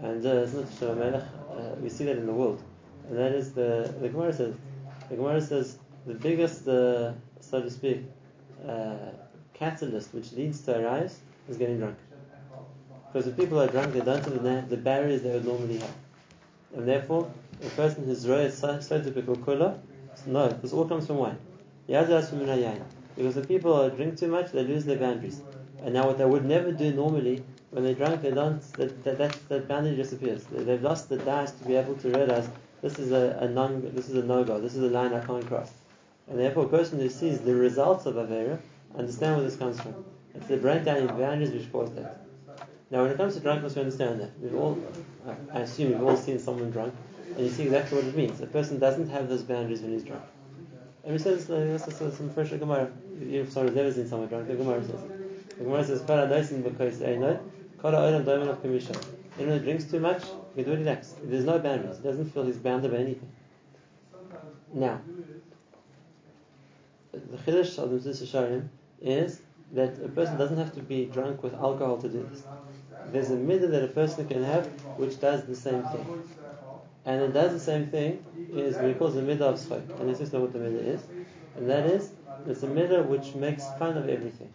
And 0.00 0.24
uh, 0.24 0.46
it's 0.46 0.54
not 0.54 0.96
Melech, 0.96 1.22
uh, 1.50 1.74
we 1.82 1.90
see 1.90 2.04
that 2.04 2.16
in 2.16 2.26
the 2.26 2.32
world. 2.32 2.62
And 3.08 3.18
that 3.18 3.32
is 3.32 3.52
the 3.52 3.92
the 4.00 4.08
Gemara 4.08 4.32
says 4.32 4.54
the 5.10 5.16
Gemara 5.16 5.40
says 5.40 5.78
the 6.06 6.14
biggest 6.14 6.66
uh, 6.66 7.12
so 7.40 7.60
to 7.60 7.70
speak 7.70 8.04
uh, 8.66 8.96
catalyst 9.54 10.14
which 10.14 10.32
leads 10.32 10.60
to 10.62 10.76
a 10.76 10.82
rise 10.82 11.18
is 11.48 11.56
getting 11.56 11.78
drunk. 11.78 11.96
Because 13.12 13.28
if 13.28 13.36
people 13.36 13.60
are 13.60 13.66
drunk, 13.66 13.92
they 13.92 14.00
don't 14.00 14.24
have 14.24 14.70
the, 14.70 14.76
barriers 14.76 15.20
they 15.22 15.32
would 15.32 15.44
normally 15.44 15.78
have. 15.78 15.94
And 16.74 16.88
therefore, 16.88 17.30
a 17.62 17.68
person 17.70 18.04
who's 18.06 18.26
raised 18.26 18.58
so, 18.58 18.80
so 18.80 19.02
typical 19.02 19.36
kula 19.36 19.78
no, 20.26 20.48
this 20.48 20.72
all 20.72 20.86
comes 20.86 21.06
from 21.06 21.18
wine. 21.18 21.38
Because 21.88 23.34
the 23.34 23.46
people 23.46 23.88
drink 23.90 24.18
too 24.18 24.28
much, 24.28 24.52
they 24.52 24.62
lose 24.62 24.84
their 24.84 24.98
boundaries. 24.98 25.40
And 25.82 25.94
now 25.94 26.06
what 26.06 26.18
they 26.18 26.24
would 26.24 26.44
never 26.44 26.72
do 26.72 26.92
normally, 26.92 27.42
when 27.70 27.84
they're 27.84 27.94
drunk, 27.94 28.22
they 28.22 28.30
don't, 28.30 28.60
that, 28.74 29.02
that, 29.04 29.18
that, 29.18 29.48
that 29.48 29.68
boundary 29.68 29.96
disappears. 29.96 30.44
They, 30.44 30.70
have 30.72 30.82
lost 30.82 31.08
the 31.08 31.18
dice 31.18 31.50
to 31.52 31.64
be 31.64 31.76
able 31.76 31.96
to 31.96 32.08
realize 32.08 32.48
this 32.82 32.98
is 32.98 33.10
a, 33.12 33.38
a 33.40 33.48
non, 33.48 33.94
this 33.94 34.08
is 34.08 34.16
a 34.16 34.22
no-go, 34.22 34.60
this 34.60 34.74
is 34.74 34.82
a 34.82 34.88
line 34.88 35.12
I 35.12 35.24
can't 35.24 35.46
cross. 35.46 35.72
And 36.28 36.38
therefore 36.38 36.66
a 36.66 36.68
person 36.68 37.00
who 37.00 37.08
sees 37.08 37.40
the 37.40 37.54
results 37.54 38.06
of 38.06 38.14
Avera, 38.14 38.58
understand 38.96 39.36
where 39.36 39.44
this 39.44 39.56
comes 39.56 39.80
from. 39.80 40.04
It's 40.34 40.46
the 40.46 40.56
breakdown 40.56 40.98
in 40.98 41.06
boundaries 41.08 41.50
which 41.50 41.70
caused 41.72 41.96
that. 41.96 42.24
Now 42.90 43.02
when 43.02 43.10
it 43.10 43.16
comes 43.16 43.34
to 43.34 43.40
drunkenness, 43.40 43.74
we 43.74 43.82
understand 43.82 44.20
that. 44.20 44.38
We've 44.38 44.54
all, 44.54 44.78
I 45.52 45.60
assume 45.60 45.92
we've 45.92 46.02
all 46.02 46.16
seen 46.16 46.38
someone 46.38 46.70
drunk, 46.70 46.94
and 47.36 47.46
you 47.46 47.50
see 47.50 47.64
exactly 47.64 47.98
what 47.98 48.06
it 48.06 48.16
means. 48.16 48.40
A 48.40 48.46
person 48.46 48.78
doesn't 48.78 49.08
have 49.08 49.28
those 49.28 49.42
boundaries 49.42 49.80
when 49.80 49.92
he's 49.92 50.04
drunk. 50.04 50.22
And 51.04 51.12
we 51.12 51.18
said 51.18 51.38
this, 51.38 51.46
this 51.46 52.00
is 52.00 52.16
some 52.16 52.30
fresh 52.30 52.50
Gemara. 52.50 52.90
If 53.20 53.52
someone's 53.52 53.76
never 53.76 53.92
seen 53.92 54.06
someone 54.06 54.28
drunk, 54.28 54.48
the 54.48 54.54
Gemara 54.54 54.84
says. 54.84 55.00
The 55.58 55.64
Gemara 55.64 55.84
says, 55.84 56.02
Kala 56.02 56.28
noisin 56.28 56.62
because 56.62 56.98
einot, 56.98 57.40
kala 57.80 57.98
olam 57.98 58.24
doimen 58.24 58.48
of 58.48 58.62
kamisha. 58.62 58.96
Anyone 59.38 59.58
who 59.58 59.64
drinks 59.64 59.84
too 59.84 59.98
much, 59.98 60.22
he 60.54 60.62
do 60.62 60.72
it 60.72 60.78
relaxed. 60.78 61.16
There's 61.22 61.44
no 61.44 61.58
boundaries. 61.58 61.96
He 61.96 62.02
doesn't 62.02 62.32
feel 62.32 62.44
he's 62.44 62.58
bound 62.58 62.82
by 62.88 62.96
anything. 62.96 63.32
Now, 64.74 65.00
the 67.12 67.36
chiddush 67.38 67.78
of 67.78 67.90
the 67.90 68.08
Mitzvah 68.08 68.68
is 69.00 69.40
that 69.72 70.02
a 70.04 70.08
person 70.08 70.38
doesn't 70.38 70.56
have 70.56 70.74
to 70.74 70.82
be 70.82 71.06
drunk 71.06 71.42
with 71.42 71.54
alcohol 71.54 71.98
to 71.98 72.08
do 72.08 72.28
this. 72.30 72.42
There's 73.10 73.30
a 73.30 73.36
midah 73.36 73.70
that 73.70 73.84
a 73.84 73.88
person 73.88 74.28
can 74.28 74.44
have 74.44 74.66
which 74.96 75.20
does 75.20 75.44
the 75.44 75.56
same 75.56 75.82
thing. 75.84 76.22
And 77.04 77.20
it 77.20 77.32
does 77.32 77.52
the 77.52 77.60
same 77.60 77.86
thing 77.88 78.24
is 78.52 78.76
what 78.76 78.88
he 78.88 78.94
calls 78.94 79.14
the 79.14 79.22
midah 79.22 79.40
of 79.40 79.58
schok. 79.58 79.82
And 80.00 80.08
this 80.08 80.20
is 80.20 80.32
not 80.32 80.42
what 80.42 80.52
the 80.52 80.58
midah 80.58 80.86
is. 80.86 81.02
And 81.56 81.68
that 81.68 81.86
is, 81.86 82.12
it's 82.46 82.62
a 82.62 82.66
midah 82.66 83.06
which 83.06 83.34
makes 83.34 83.66
fun 83.72 83.96
of 83.96 84.08
everything. 84.08 84.52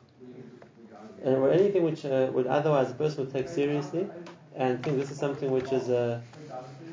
And 1.24 1.36
or 1.36 1.52
anything 1.52 1.84
which 1.84 2.06
uh, 2.06 2.30
would 2.34 2.48
otherwise 2.48 2.92
a 2.92 2.94
person 2.94 3.26
would 3.26 3.34
take 3.34 3.50
seriously 3.50 4.08
and 4.56 4.82
think 4.84 4.98
this 4.98 5.12
is 5.12 5.18
something 5.18 5.52
which 5.52 5.72
is 5.72 5.90
uh, 5.90 6.22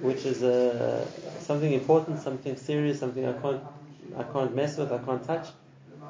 which 0.00 0.24
is 0.24 0.42
uh, 0.42 1.06
something 1.40 1.72
important, 1.72 2.20
something 2.20 2.56
serious, 2.56 2.98
something 2.98 3.26
I 3.26 3.32
can't 3.34 3.62
I 4.16 4.22
can't 4.24 4.54
mess 4.54 4.76
with, 4.76 4.92
I 4.92 4.98
can't 4.98 5.24
touch. 5.24 5.48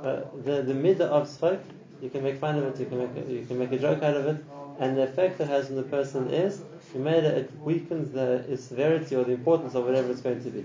Uh, 0.02 0.20
the 0.44 0.62
the 0.62 0.72
midah 0.72 1.02
of 1.02 1.28
schok, 1.28 1.60
you 2.00 2.08
can 2.08 2.22
make 2.22 2.38
fun 2.38 2.56
of 2.58 2.64
it, 2.64 2.80
you 2.80 2.86
can 2.86 2.98
make 2.98 3.16
a, 3.16 3.30
you 3.30 3.44
can 3.46 3.58
make 3.58 3.72
a 3.72 3.78
joke 3.78 4.02
out 4.02 4.16
of 4.16 4.26
it, 4.26 4.44
and 4.78 4.96
the 4.96 5.02
effect 5.02 5.40
it 5.40 5.48
has 5.48 5.68
on 5.70 5.76
the 5.76 5.82
person 5.82 6.28
is 6.30 6.62
made 6.98 7.24
it, 7.24 7.50
weakens 7.60 8.12
the 8.12 8.44
its 8.52 8.64
severity 8.64 9.16
or 9.16 9.24
the 9.24 9.32
importance 9.32 9.74
of 9.74 9.84
whatever 9.84 10.10
it's 10.10 10.20
going 10.20 10.42
to 10.42 10.50
be, 10.50 10.64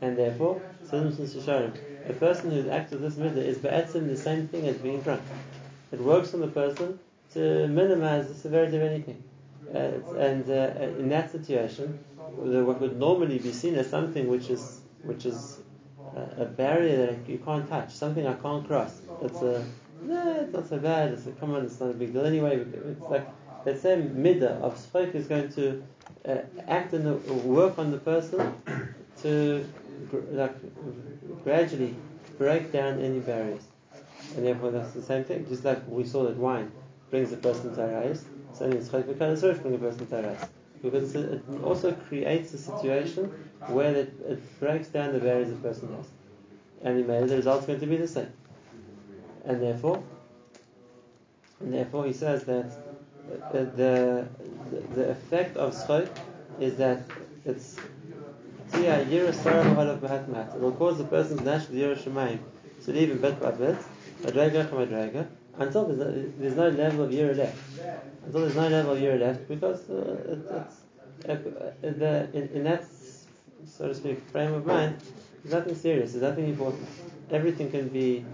and 0.00 0.16
therefore, 0.16 0.60
a 0.92 2.12
person 2.12 2.50
who 2.50 2.70
acts 2.70 2.90
with 2.92 3.00
this 3.00 3.14
midah 3.14 3.36
is 3.36 3.58
ba'atzim 3.58 4.06
the 4.08 4.16
same 4.16 4.48
thing 4.48 4.66
as 4.68 4.76
being 4.76 5.00
drunk. 5.00 5.22
It 5.92 6.00
works 6.00 6.34
on 6.34 6.40
the 6.40 6.48
person 6.48 6.98
to 7.34 7.68
minimize 7.68 8.28
the 8.28 8.34
severity 8.34 8.76
of 8.76 8.82
anything. 8.82 9.22
Uh, 9.74 9.78
and 10.18 10.48
uh, 10.50 11.00
in 11.00 11.08
that 11.08 11.32
situation, 11.32 11.98
what 12.36 12.80
would 12.80 12.98
normally 12.98 13.38
be 13.38 13.52
seen 13.52 13.74
as 13.76 13.88
something 13.88 14.28
which 14.28 14.50
is 14.50 14.80
which 15.02 15.26
is 15.26 15.58
a 16.38 16.44
barrier 16.44 17.06
that 17.06 17.28
you 17.28 17.38
can't 17.38 17.68
touch, 17.68 17.90
something 17.90 18.26
I 18.26 18.34
can't 18.34 18.66
cross. 18.66 19.00
It's 19.22 19.40
a 19.42 19.64
no, 20.02 20.40
it's 20.40 20.52
not 20.52 20.68
so 20.68 20.78
bad. 20.78 21.12
It's 21.12 21.26
a 21.26 21.32
come 21.32 21.54
on, 21.54 21.64
it's 21.64 21.80
not 21.80 21.90
a 21.90 21.94
big 21.94 22.12
deal 22.12 22.26
anyway. 22.26 22.58
It's 22.58 23.10
like 23.10 23.26
that 23.64 23.80
same 23.80 24.10
midah 24.10 24.60
of 24.60 24.76
schok 24.76 25.14
is 25.14 25.26
going 25.26 25.50
to 25.52 25.82
uh, 26.28 26.38
act 26.68 26.92
and 26.92 27.24
work 27.44 27.78
on 27.78 27.90
the 27.90 27.98
person 27.98 28.54
to 29.22 29.66
like 30.30 30.54
gradually 31.42 31.94
break 32.38 32.72
down 32.72 33.00
any 33.00 33.20
barriers, 33.20 33.62
and 34.36 34.46
therefore 34.46 34.70
that's 34.70 34.92
the 34.92 35.02
same 35.02 35.24
thing. 35.24 35.46
Just 35.48 35.64
like 35.64 35.80
we 35.88 36.04
saw 36.04 36.24
that 36.24 36.36
wine 36.36 36.70
brings 37.10 37.32
a 37.32 37.36
person 37.36 37.74
to 37.74 37.80
arayis, 37.80 38.24
so 38.52 38.66
it's 38.66 38.88
schok 38.88 39.04
v'kalasorish 39.04 39.62
bring 39.62 39.74
a 39.74 39.78
person 39.78 40.06
to 40.06 40.14
arayis 40.14 40.48
because 40.82 41.14
it 41.14 41.42
also 41.62 41.92
creates 41.92 42.52
a 42.52 42.58
situation 42.58 43.24
where 43.68 43.94
it, 43.94 44.12
it 44.28 44.60
breaks 44.60 44.88
down 44.88 45.12
the 45.12 45.18
barriers 45.18 45.50
a 45.50 45.54
person 45.54 45.88
has, 45.96 46.06
and 46.82 47.08
the 47.08 47.36
result 47.36 47.60
is 47.60 47.66
going 47.66 47.80
to 47.80 47.86
be 47.86 47.96
the 47.96 48.08
same. 48.08 48.30
And 49.46 49.62
therefore, 49.62 50.02
and 51.60 51.72
therefore, 51.72 52.04
he 52.04 52.12
says 52.12 52.44
that 52.44 52.70
the 53.52 53.64
the, 53.76 54.28
the 54.94 55.10
effect 55.10 55.56
of 55.56 55.74
schok 55.74 56.08
is 56.60 56.76
that 56.76 57.02
it's 57.44 57.76
it 58.74 60.60
will 60.60 60.72
cause 60.72 60.98
the 60.98 61.04
person's 61.04 61.42
natural 61.42 61.76
yirah 61.76 61.96
shemayim 61.96 62.38
to 62.84 62.92
leave 62.92 63.10
in 63.10 63.18
bit 63.18 63.40
by 63.40 63.50
bit, 63.52 63.76
madrega 64.22 64.68
madrega, 64.68 65.26
until 65.58 65.86
there's 65.86 65.98
no, 65.98 66.10
there's 66.38 66.56
no 66.56 66.68
level 66.68 67.04
of 67.04 67.10
yirah 67.10 67.36
left. 67.36 67.56
Until 68.26 68.40
there's 68.40 68.56
no 68.56 68.68
level 68.68 68.92
of 68.92 68.98
yirah 68.98 69.20
left, 69.20 69.48
because 69.48 69.88
uh, 69.90 70.16
it, 70.28 70.38
it's 70.50 70.80
uh, 71.28 71.72
the, 71.82 72.28
in, 72.32 72.48
in 72.48 72.64
that 72.64 72.84
so 73.66 73.88
to 73.88 73.94
speak 73.94 74.20
frame 74.30 74.52
of 74.52 74.66
mind, 74.66 74.96
there's 75.42 75.54
nothing 75.54 75.74
serious, 75.74 76.12
there's 76.12 76.22
nothing 76.22 76.48
important. 76.48 76.86
Everything 77.30 77.70
can 77.70 77.88
be 77.88 78.24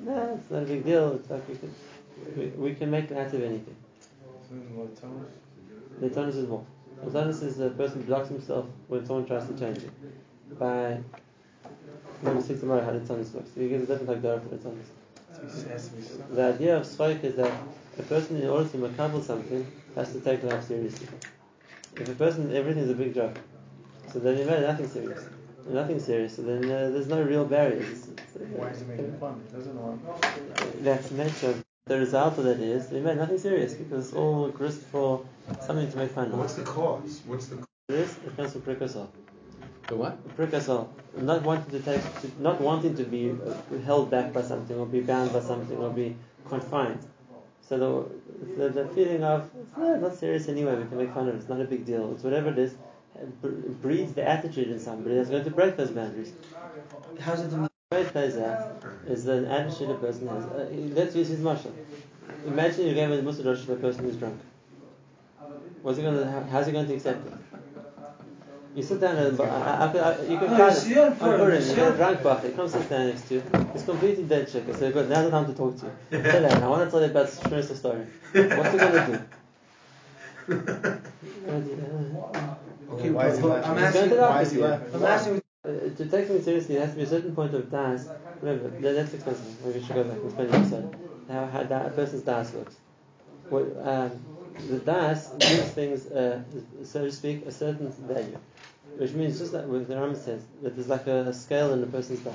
no, 0.00 0.38
it's 0.38 0.50
not 0.50 0.62
a 0.62 0.66
big 0.66 0.84
deal. 0.84 1.20
Like 1.28 1.48
we 1.48 1.56
can 1.56 1.74
we, 2.36 2.46
we 2.46 2.74
can 2.74 2.90
make 2.90 3.12
out 3.12 3.32
of 3.32 3.42
anything. 3.42 3.76
The 6.00 6.10
tonus 6.10 6.36
is 6.36 6.48
more. 6.48 6.64
The 7.04 7.10
tonus 7.10 7.42
is 7.42 7.56
the 7.56 7.70
person 7.70 8.02
blocks 8.02 8.28
himself 8.28 8.66
when 8.88 9.04
someone 9.06 9.26
tries 9.26 9.46
to 9.48 9.58
change 9.58 9.78
it. 9.78 10.58
By 10.58 10.98
me 12.22 12.40
see 12.42 12.56
tomorrow 12.56 12.84
how 12.84 12.92
the 12.92 13.00
tonus 13.00 13.32
works. 13.32 13.50
He 13.54 13.68
gives 13.68 13.84
a 13.84 13.98
different 13.98 14.22
like 14.22 14.42
for 14.42 14.48
the 14.48 14.62
tonus. 14.62 14.88
The 16.32 16.42
idea 16.54 16.76
of 16.78 16.84
schok 16.84 17.22
is 17.24 17.36
that 17.36 17.52
a 17.98 18.02
person 18.02 18.40
in 18.40 18.48
order 18.48 18.68
to 18.68 18.76
makabel 18.78 19.22
something 19.22 19.66
has 19.94 20.12
to 20.12 20.20
take 20.20 20.42
life 20.42 20.64
seriously. 20.64 21.08
If 21.96 22.08
a 22.08 22.14
person 22.14 22.54
everything 22.54 22.84
is 22.84 22.90
a 22.90 22.94
big 22.94 23.14
joke, 23.14 23.36
so 24.12 24.18
then 24.18 24.38
you 24.38 24.44
made 24.44 24.62
nothing 24.62 24.88
serious. 24.88 25.24
Nothing 25.66 25.98
serious, 25.98 26.36
so 26.36 26.42
then 26.42 26.64
uh, 26.64 26.90
there's 26.90 27.06
no 27.06 27.22
real 27.22 27.44
barriers. 27.44 28.08
Why 28.52 28.68
is 28.68 28.82
it 28.82 28.88
making 28.88 29.18
fun? 29.18 29.42
It 29.48 29.52
doesn't 29.56 29.82
want. 29.82 30.02
That's 30.84 31.10
nature. 31.10 31.63
The 31.86 31.98
result 31.98 32.38
of 32.38 32.44
that 32.44 32.60
is 32.60 32.86
they 32.86 33.00
made 33.00 33.18
nothing 33.18 33.36
serious 33.36 33.74
because 33.74 34.06
it's 34.06 34.16
all 34.16 34.48
grist 34.48 34.80
for 34.84 35.22
something 35.60 35.90
to 35.90 35.98
make 35.98 36.12
fun 36.12 36.32
of. 36.32 36.38
what's 36.38 36.54
the 36.54 36.62
cause? 36.62 37.20
What's 37.26 37.48
the 37.48 37.62
This 37.88 38.16
it 38.26 38.34
comes 38.38 38.52
from 38.52 38.62
prekasol. 38.62 39.08
The 39.88 39.96
what? 39.96 40.16
Prekasol, 40.34 40.88
not 41.18 41.42
wanting 41.42 41.70
to 41.72 41.80
take, 41.80 42.00
to, 42.22 42.30
not 42.40 42.58
wanting 42.58 42.96
to 42.96 43.04
be 43.04 43.32
uh, 43.32 43.78
held 43.84 44.10
back 44.10 44.32
by 44.32 44.40
something 44.40 44.74
or 44.78 44.86
be 44.86 45.00
bound 45.00 45.34
by 45.34 45.40
something 45.40 45.76
or 45.76 45.90
be 45.90 46.16
confined. 46.48 47.00
So 47.60 47.76
the 47.76 48.56
the, 48.56 48.68
the 48.70 48.88
feeling 48.94 49.22
of 49.22 49.50
it's 49.60 49.76
not, 49.76 50.00
not 50.00 50.16
serious 50.16 50.48
anyway. 50.48 50.76
We 50.76 50.86
can 50.88 50.96
make 50.96 51.12
fun 51.12 51.28
of 51.28 51.34
it. 51.34 51.40
It's 51.40 51.50
not 51.50 51.60
a 51.60 51.64
big 51.64 51.84
deal. 51.84 52.14
It's 52.14 52.22
whatever 52.22 52.48
it 52.48 52.58
is. 52.58 52.74
it 53.20 53.82
breeds 53.82 54.14
the 54.14 54.26
attitude 54.26 54.68
in 54.68 54.80
somebody 54.80 55.16
that's 55.16 55.28
going 55.28 55.44
to 55.44 55.50
break 55.50 55.76
those 55.76 55.90
boundaries. 55.90 56.32
How's 57.20 57.40
it 57.40 57.50
the 57.50 57.56
The 57.58 57.73
way 57.94 58.02
it 58.02 58.08
plays 58.12 58.36
out 58.36 58.82
is 59.06 59.24
the 59.24 59.46
attitude 59.50 59.90
uh, 59.90 59.94
a 59.94 59.98
person 59.98 60.28
has. 60.28 60.44
Uh, 60.44 60.68
let's 60.94 61.14
use 61.16 61.28
his 61.28 61.40
marshal. 61.40 61.72
Imagine 62.46 62.86
you 62.86 62.94
gave 62.94 63.10
a 63.10 63.22
Musa 63.22 63.42
Rosh 63.42 63.64
to 63.64 63.72
a 63.72 63.76
person 63.76 64.04
who's 64.04 64.16
drunk. 64.16 64.40
What's 65.82 65.98
he 65.98 66.04
going 66.04 66.16
to? 66.16 66.46
How's 66.50 66.66
he 66.66 66.72
going 66.72 66.86
to 66.86 66.94
accept 66.94 67.26
it? 67.26 67.32
You 68.74 68.82
sit 68.82 69.00
down 69.00 69.16
and 69.16 69.40
I, 69.40 69.44
I, 69.44 69.86
I, 69.86 70.22
you 70.22 70.36
can 70.38 70.50
No, 70.50 70.56
find 70.56 70.72
it's 70.72 70.84
it. 70.86 70.88
your 70.90 71.06
On 71.06 71.16
problem, 71.16 71.40
Purim, 71.42 71.62
you 71.62 71.66
your 71.68 71.76
get 71.76 71.94
a 71.94 71.96
drunk 71.96 72.22
bach, 72.24 72.42
he 72.44 72.50
comes 72.50 72.72
sit 72.72 72.90
down 72.90 73.06
next 73.06 73.28
to 73.28 73.34
you. 73.34 73.42
He's 73.72 73.84
completely 73.84 74.24
dead 74.24 74.50
chick. 74.50 74.64
So 74.74 74.90
good. 74.90 75.08
Now's 75.08 75.24
the 75.26 75.30
time 75.30 75.46
to 75.46 75.54
talk 75.54 75.78
to 75.78 75.86
you. 75.86 75.92
Sit 76.24 76.40
down. 76.42 76.62
I 76.62 76.68
want 76.68 76.84
to 76.84 76.90
tell 76.90 77.00
you 77.00 77.06
about 77.10 77.26
Shmir's 77.28 77.78
story. 77.78 78.04
What's 78.32 78.72
he 78.72 78.78
going 78.78 78.92
to 78.92 79.06
do? 79.06 79.24
Okay, 82.94 83.10
Why 83.10 83.28
is 83.28 83.38
he 83.38 83.44
laughing? 83.44 83.70
I'm 83.70 84.40
He's 84.40 84.52
going 84.58 85.04
asking. 85.04 85.43
To 85.64 86.06
take 86.06 86.26
something 86.26 86.42
seriously, 86.42 86.74
there 86.74 86.84
has 86.84 86.94
to 86.94 86.96
be 86.96 87.04
a 87.04 87.06
certain 87.06 87.34
point 87.34 87.54
of 87.54 87.70
das. 87.70 88.08
Remember, 88.42 88.68
that's 88.92 89.14
expensive. 89.14 89.64
Maybe 89.64 89.78
we 89.78 89.84
should 89.84 89.94
go 89.94 90.04
back 90.04 90.18
and 90.22 90.40
it 90.40 90.54
episode. 90.54 90.96
How, 91.28 91.46
how 91.46 91.62
da, 91.62 91.86
a 91.86 91.90
person's 91.90 92.22
das 92.22 92.52
works. 92.52 92.76
What, 93.48 93.62
um, 93.82 94.10
the 94.68 94.78
das 94.78 95.30
gives 95.38 95.70
things, 95.70 96.06
uh, 96.06 96.42
so 96.84 97.04
to 97.06 97.12
speak, 97.12 97.46
a 97.46 97.52
certain 97.52 97.90
value. 97.90 98.38
Which 98.96 99.12
means, 99.12 99.38
just 99.38 99.54
like 99.54 99.64
the 99.64 99.94
Rambam 99.94 100.16
says, 100.16 100.42
that 100.62 100.76
there's 100.76 100.88
like 100.88 101.06
a, 101.06 101.28
a 101.28 101.32
scale 101.32 101.72
in 101.72 101.82
a 101.82 101.86
person's 101.86 102.20
das. 102.20 102.34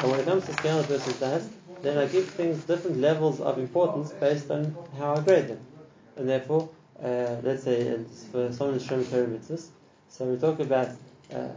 And 0.00 0.10
when 0.10 0.20
it 0.20 0.26
comes 0.26 0.46
to 0.46 0.52
scale 0.54 0.78
in 0.78 0.84
a 0.84 0.88
person's 0.88 1.18
das, 1.18 1.48
then 1.82 1.98
I 1.98 2.06
give 2.06 2.28
things 2.28 2.64
different 2.64 2.98
levels 2.98 3.40
of 3.40 3.58
importance 3.58 4.12
based 4.12 4.50
on 4.50 4.76
how 4.96 5.16
I 5.16 5.20
grade 5.20 5.48
them. 5.48 5.60
And 6.16 6.28
therefore, 6.28 6.70
uh, 7.02 7.36
let's 7.42 7.64
say 7.64 7.98
for 8.30 8.52
someone 8.52 8.78
who's 8.78 8.86
showing 8.86 9.04
so 10.08 10.26
we 10.26 10.36
talk 10.38 10.60
about 10.60 10.90
uh, 11.34 11.48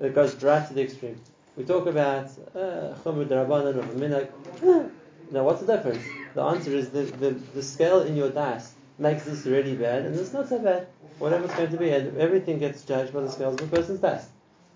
it 0.00 0.14
goes 0.14 0.42
right 0.42 0.66
to 0.66 0.74
the 0.74 0.82
extreme. 0.82 1.20
We 1.56 1.64
talk 1.64 1.86
about 1.86 2.26
uh, 2.54 2.94
Chumr 3.04 3.26
Darabanan 3.26 3.78
of 3.78 3.86
Minag. 3.94 4.28
Now, 5.30 5.44
what's 5.44 5.62
the 5.62 5.76
difference? 5.76 6.04
The 6.34 6.42
answer 6.42 6.70
is 6.70 6.90
the, 6.90 7.04
the, 7.04 7.30
the 7.30 7.62
scale 7.62 8.02
in 8.02 8.14
your 8.14 8.28
das 8.28 8.74
makes 8.98 9.24
this 9.24 9.46
really 9.46 9.74
bad, 9.74 10.04
and 10.04 10.14
it's 10.14 10.32
not 10.32 10.48
so 10.48 10.58
bad. 10.58 10.86
Whatever 11.18 11.46
it's 11.46 11.54
going 11.54 11.70
to 11.70 11.76
be, 11.78 11.90
and 11.90 12.18
everything 12.18 12.58
gets 12.58 12.84
judged 12.84 13.12
by 13.12 13.20
the 13.20 13.30
scales 13.30 13.60
of 13.60 13.72
a 13.72 13.76
person's 13.76 14.00
das. 14.00 14.28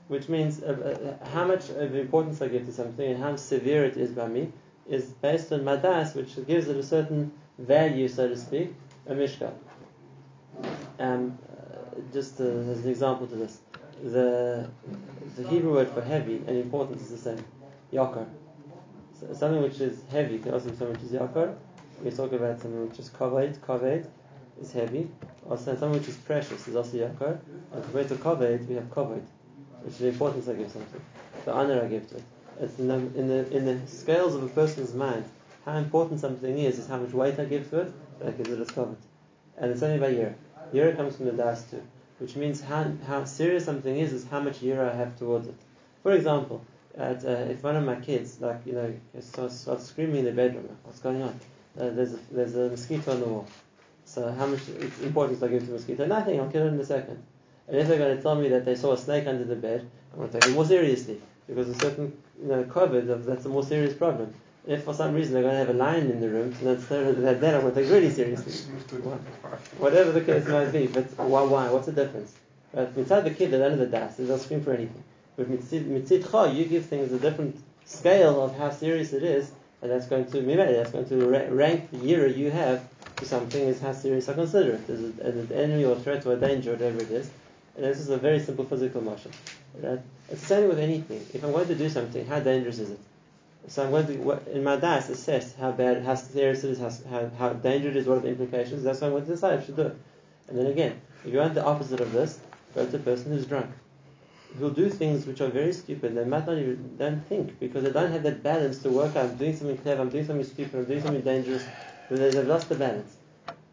Which 0.08 0.28
means 0.28 0.62
uh, 0.62 1.18
uh, 1.22 1.28
how 1.28 1.44
much 1.44 1.68
of 1.68 1.94
importance 1.94 2.40
I 2.40 2.48
give 2.48 2.64
to 2.64 2.72
something 2.72 3.10
and 3.10 3.22
how 3.22 3.36
severe 3.36 3.84
it 3.84 3.98
is 3.98 4.10
by 4.12 4.26
me 4.26 4.50
is 4.88 5.04
based 5.04 5.52
on 5.52 5.64
my 5.64 5.76
das, 5.76 6.14
which 6.14 6.34
gives 6.46 6.66
it 6.68 6.76
a 6.76 6.82
certain 6.82 7.32
value, 7.58 8.08
so 8.08 8.28
to 8.28 8.36
speak, 8.36 8.74
a 9.06 9.14
mishka. 9.14 9.52
Um, 10.98 11.38
uh, 11.47 11.47
just 12.12 12.40
uh, 12.40 12.44
as 12.44 12.84
an 12.84 12.90
example 12.90 13.26
to 13.26 13.36
this, 13.36 13.60
the 14.02 14.68
the 15.36 15.48
Hebrew 15.48 15.74
word 15.74 15.90
for 15.90 16.02
heavy 16.02 16.36
and 16.46 16.56
important 16.56 17.00
is 17.00 17.10
the 17.10 17.18
same, 17.18 17.44
yakar. 17.92 18.26
So 19.18 19.32
something 19.32 19.62
which 19.62 19.80
is 19.80 20.02
heavy 20.10 20.38
can 20.38 20.52
also 20.54 20.70
be 20.70 20.76
something 20.76 20.94
which 20.94 21.02
is 21.02 21.12
yakar. 21.12 21.54
We 22.02 22.10
talk 22.10 22.32
about 22.32 22.60
something 22.60 22.88
which 22.88 22.98
is 22.98 23.10
kaved. 23.10 23.60
Kaved 23.66 24.06
is 24.60 24.72
heavy, 24.72 25.08
also 25.48 25.76
something 25.76 25.92
which 25.92 26.08
is 26.08 26.16
precious 26.16 26.66
is 26.68 26.76
also 26.76 26.96
yakar, 26.96 27.38
and 27.72 27.82
compared 27.84 28.08
to 28.08 28.16
kavod, 28.16 28.66
we 28.66 28.74
have 28.74 28.90
kavod, 28.90 29.22
which 29.82 29.94
is 29.94 29.98
the 29.98 30.08
importance 30.08 30.48
I 30.48 30.54
give 30.54 30.70
something, 30.70 31.00
the 31.44 31.52
honor 31.52 31.82
I 31.82 31.88
give 31.88 32.08
to 32.10 32.16
it. 32.16 32.22
It's 32.60 32.78
in 32.78 32.88
the, 32.88 32.94
in 32.94 33.28
the 33.28 33.56
in 33.56 33.64
the 33.64 33.86
scales 33.86 34.34
of 34.34 34.42
a 34.42 34.48
person's 34.48 34.94
mind, 34.94 35.24
how 35.64 35.76
important 35.76 36.20
something 36.20 36.58
is, 36.58 36.78
is 36.78 36.88
how 36.88 36.98
much 36.98 37.12
weight 37.12 37.38
I 37.38 37.44
give 37.44 37.70
to 37.70 37.80
it, 37.82 38.20
that 38.20 38.36
gives 38.36 38.50
it 38.50 38.60
its 38.60 38.72
kavod. 38.72 38.96
And 39.56 39.70
it's 39.70 39.82
only 39.82 39.98
by 39.98 40.08
year. 40.08 40.36
Year 40.72 40.94
comes 40.94 41.16
from 41.16 41.26
the 41.26 41.32
das 41.32 41.64
too, 41.70 41.82
which 42.18 42.36
means 42.36 42.60
how, 42.60 42.90
how 43.06 43.24
serious 43.24 43.64
something 43.64 43.96
is, 43.96 44.12
is 44.12 44.26
how 44.26 44.40
much 44.40 44.62
year 44.62 44.82
I 44.82 44.94
have 44.94 45.18
towards 45.18 45.48
it. 45.48 45.54
For 46.02 46.12
example, 46.12 46.64
at, 46.96 47.24
uh, 47.24 47.50
if 47.50 47.62
one 47.62 47.76
of 47.76 47.84
my 47.84 47.96
kids, 47.96 48.40
like, 48.40 48.60
you 48.66 48.72
know, 48.72 48.92
starts, 49.20 49.60
starts 49.60 49.86
screaming 49.86 50.16
in 50.16 50.24
the 50.24 50.32
bedroom, 50.32 50.68
what's 50.84 51.00
going 51.00 51.22
on? 51.22 51.38
Uh, 51.78 51.90
there's, 51.90 52.14
a, 52.14 52.18
there's 52.30 52.54
a 52.56 52.68
mosquito 52.68 53.12
on 53.12 53.20
the 53.20 53.26
wall. 53.26 53.46
So 54.04 54.32
how 54.32 54.46
much 54.46 54.66
importance 54.68 55.02
important 55.02 55.42
I 55.42 55.48
give 55.48 55.66
to 55.66 55.72
mosquito? 55.72 56.06
Nothing, 56.06 56.40
I'll 56.40 56.50
kill 56.50 56.66
it 56.66 56.68
in 56.70 56.80
a 56.80 56.84
second. 56.84 57.22
And 57.68 57.76
if 57.76 57.86
they're 57.86 57.98
going 57.98 58.16
to 58.16 58.22
tell 58.22 58.34
me 58.34 58.48
that 58.48 58.64
they 58.64 58.74
saw 58.74 58.92
a 58.92 58.98
snake 58.98 59.26
under 59.26 59.44
the 59.44 59.56
bed, 59.56 59.88
I'm 60.12 60.18
going 60.18 60.30
to 60.30 60.40
take 60.40 60.50
it 60.50 60.54
more 60.54 60.64
seriously 60.64 61.20
because 61.46 61.68
a 61.68 61.74
certain 61.74 62.16
you 62.40 62.48
know 62.48 62.64
COVID 62.64 63.24
that's 63.24 63.44
a 63.44 63.48
more 63.48 63.62
serious 63.62 63.94
problem. 63.94 64.34
If 64.68 64.84
for 64.84 64.92
some 64.92 65.14
reason 65.14 65.32
they're 65.32 65.42
going 65.42 65.54
to 65.54 65.58
have 65.60 65.70
a 65.70 65.72
lion 65.72 66.10
in 66.10 66.20
the 66.20 66.28
room, 66.28 66.52
then 66.60 66.74
that's 66.74 66.86
that, 66.88 67.40
that 67.40 67.54
I'm 67.54 67.62
going 67.62 67.74
to 67.74 67.80
take 67.80 67.90
really 67.90 68.10
seriously. 68.10 68.52
Whatever 69.78 70.12
the 70.12 70.20
case 70.20 70.46
might 70.46 70.70
be, 70.72 70.86
but 70.86 71.06
why? 71.16 71.42
why? 71.42 71.70
What's 71.70 71.86
the 71.86 71.92
difference? 71.92 72.34
Right? 72.74 72.88
Inside 72.94 73.22
the 73.22 73.30
kid, 73.30 73.50
don't 73.50 73.60
know 73.60 73.76
the 73.76 73.86
das, 73.86 74.16
They 74.16 74.26
don't 74.26 74.38
scream 74.38 74.62
for 74.62 74.74
anything. 74.74 75.02
But 75.36 75.50
mitzidcha, 75.50 76.54
you 76.54 76.66
give 76.66 76.84
things 76.84 77.10
a 77.12 77.18
different 77.18 77.58
scale 77.86 78.42
of 78.42 78.58
how 78.58 78.68
serious 78.68 79.14
it 79.14 79.22
is, 79.22 79.50
and 79.80 79.90
that's 79.90 80.06
going 80.06 80.30
to 80.32 80.42
that's 80.42 80.90
going 80.90 81.08
to 81.08 81.26
rank 81.50 81.90
the 81.90 81.98
year 81.98 82.26
you 82.26 82.50
have 82.50 82.86
to 83.16 83.24
something 83.24 83.62
is 83.62 83.80
how 83.80 83.92
serious 83.92 84.28
I 84.28 84.34
consider 84.34 84.72
it. 84.72 84.90
Is 84.90 85.00
it 85.00 85.20
an 85.20 85.50
enemy 85.50 85.86
or 85.86 85.96
threat 85.96 86.26
or 86.26 86.34
a 86.34 86.36
danger, 86.36 86.72
whatever 86.72 87.00
it 87.00 87.10
is. 87.10 87.30
And 87.74 87.86
this 87.86 88.00
is 88.00 88.10
a 88.10 88.18
very 88.18 88.40
simple 88.40 88.66
physical 88.66 89.00
motion. 89.00 89.30
Right? 89.80 90.00
It's 90.30 90.42
the 90.42 90.46
same 90.46 90.68
with 90.68 90.78
anything. 90.78 91.24
If 91.32 91.42
I'm 91.42 91.52
going 91.52 91.68
to 91.68 91.74
do 91.74 91.88
something, 91.88 92.26
how 92.26 92.40
dangerous 92.40 92.80
is 92.80 92.90
it? 92.90 93.00
So 93.68 93.84
I'm 93.84 93.90
going 93.90 94.06
to, 94.06 94.52
in 94.56 94.64
my 94.64 94.76
das, 94.76 95.10
assess 95.10 95.54
how 95.54 95.72
bad, 95.72 96.02
how 96.02 96.14
serious 96.14 96.64
it 96.64 96.70
is, 96.70 97.02
how, 97.10 97.30
how, 97.38 97.52
dangerous 97.52 97.96
it 97.96 97.98
is, 98.00 98.06
what 98.06 98.18
are 98.18 98.20
the 98.20 98.28
implications. 98.28 98.82
That's 98.82 99.00
what 99.00 99.08
I'm 99.08 99.12
going 99.12 99.26
to 99.26 99.32
decide 99.32 99.54
if 99.54 99.62
I 99.62 99.66
should 99.66 99.76
do 99.76 99.82
it. 99.82 99.96
And 100.48 100.58
then 100.58 100.66
again, 100.66 101.00
if 101.24 101.32
you 101.32 101.38
want 101.38 101.54
the 101.54 101.64
opposite 101.64 102.00
of 102.00 102.12
this, 102.12 102.40
go 102.74 102.86
to 102.86 102.96
a 102.96 102.98
person 102.98 103.32
who's 103.32 103.44
drunk. 103.44 103.70
Who'll 104.58 104.70
do 104.70 104.88
things 104.88 105.26
which 105.26 105.42
are 105.42 105.48
very 105.48 105.74
stupid. 105.74 106.14
They 106.14 106.24
might 106.24 106.46
not 106.46 106.56
even 106.56 106.96
don't 106.96 107.26
think 107.26 107.60
because 107.60 107.84
they 107.84 107.90
don't 107.90 108.10
have 108.10 108.22
that 108.22 108.42
balance 108.42 108.78
to 108.84 108.90
work 108.90 109.14
out. 109.14 109.26
I'm 109.26 109.36
doing 109.36 109.54
something 109.54 109.76
clever. 109.76 110.00
I'm 110.00 110.08
doing 110.08 110.26
something 110.26 110.46
stupid. 110.46 110.74
I'm 110.74 110.84
doing 110.86 111.02
something 111.02 111.20
dangerous. 111.20 111.64
But 112.08 112.18
they've 112.20 112.46
lost 112.46 112.70
the 112.70 112.74
balance. 112.74 113.16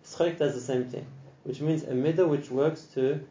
Schok 0.05 0.37
does 0.37 0.53
the 0.53 0.61
same 0.61 0.83
thing, 0.85 1.05
which 1.43 1.61
means 1.61 1.83
a 1.83 1.93
middle 1.93 2.27
which 2.27 2.51
works 2.51 2.83
to 2.95 3.21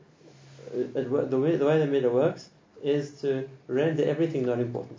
uh, 0.73 0.87
the 0.95 1.39
way 1.39 1.57
the 1.57 1.67
way 1.67 1.79
the 1.79 1.87
middle 1.87 2.13
works 2.13 2.49
is 2.83 3.21
to 3.21 3.49
render 3.69 4.05
everything 4.05 4.47
not 4.47 4.59
important. 4.59 4.99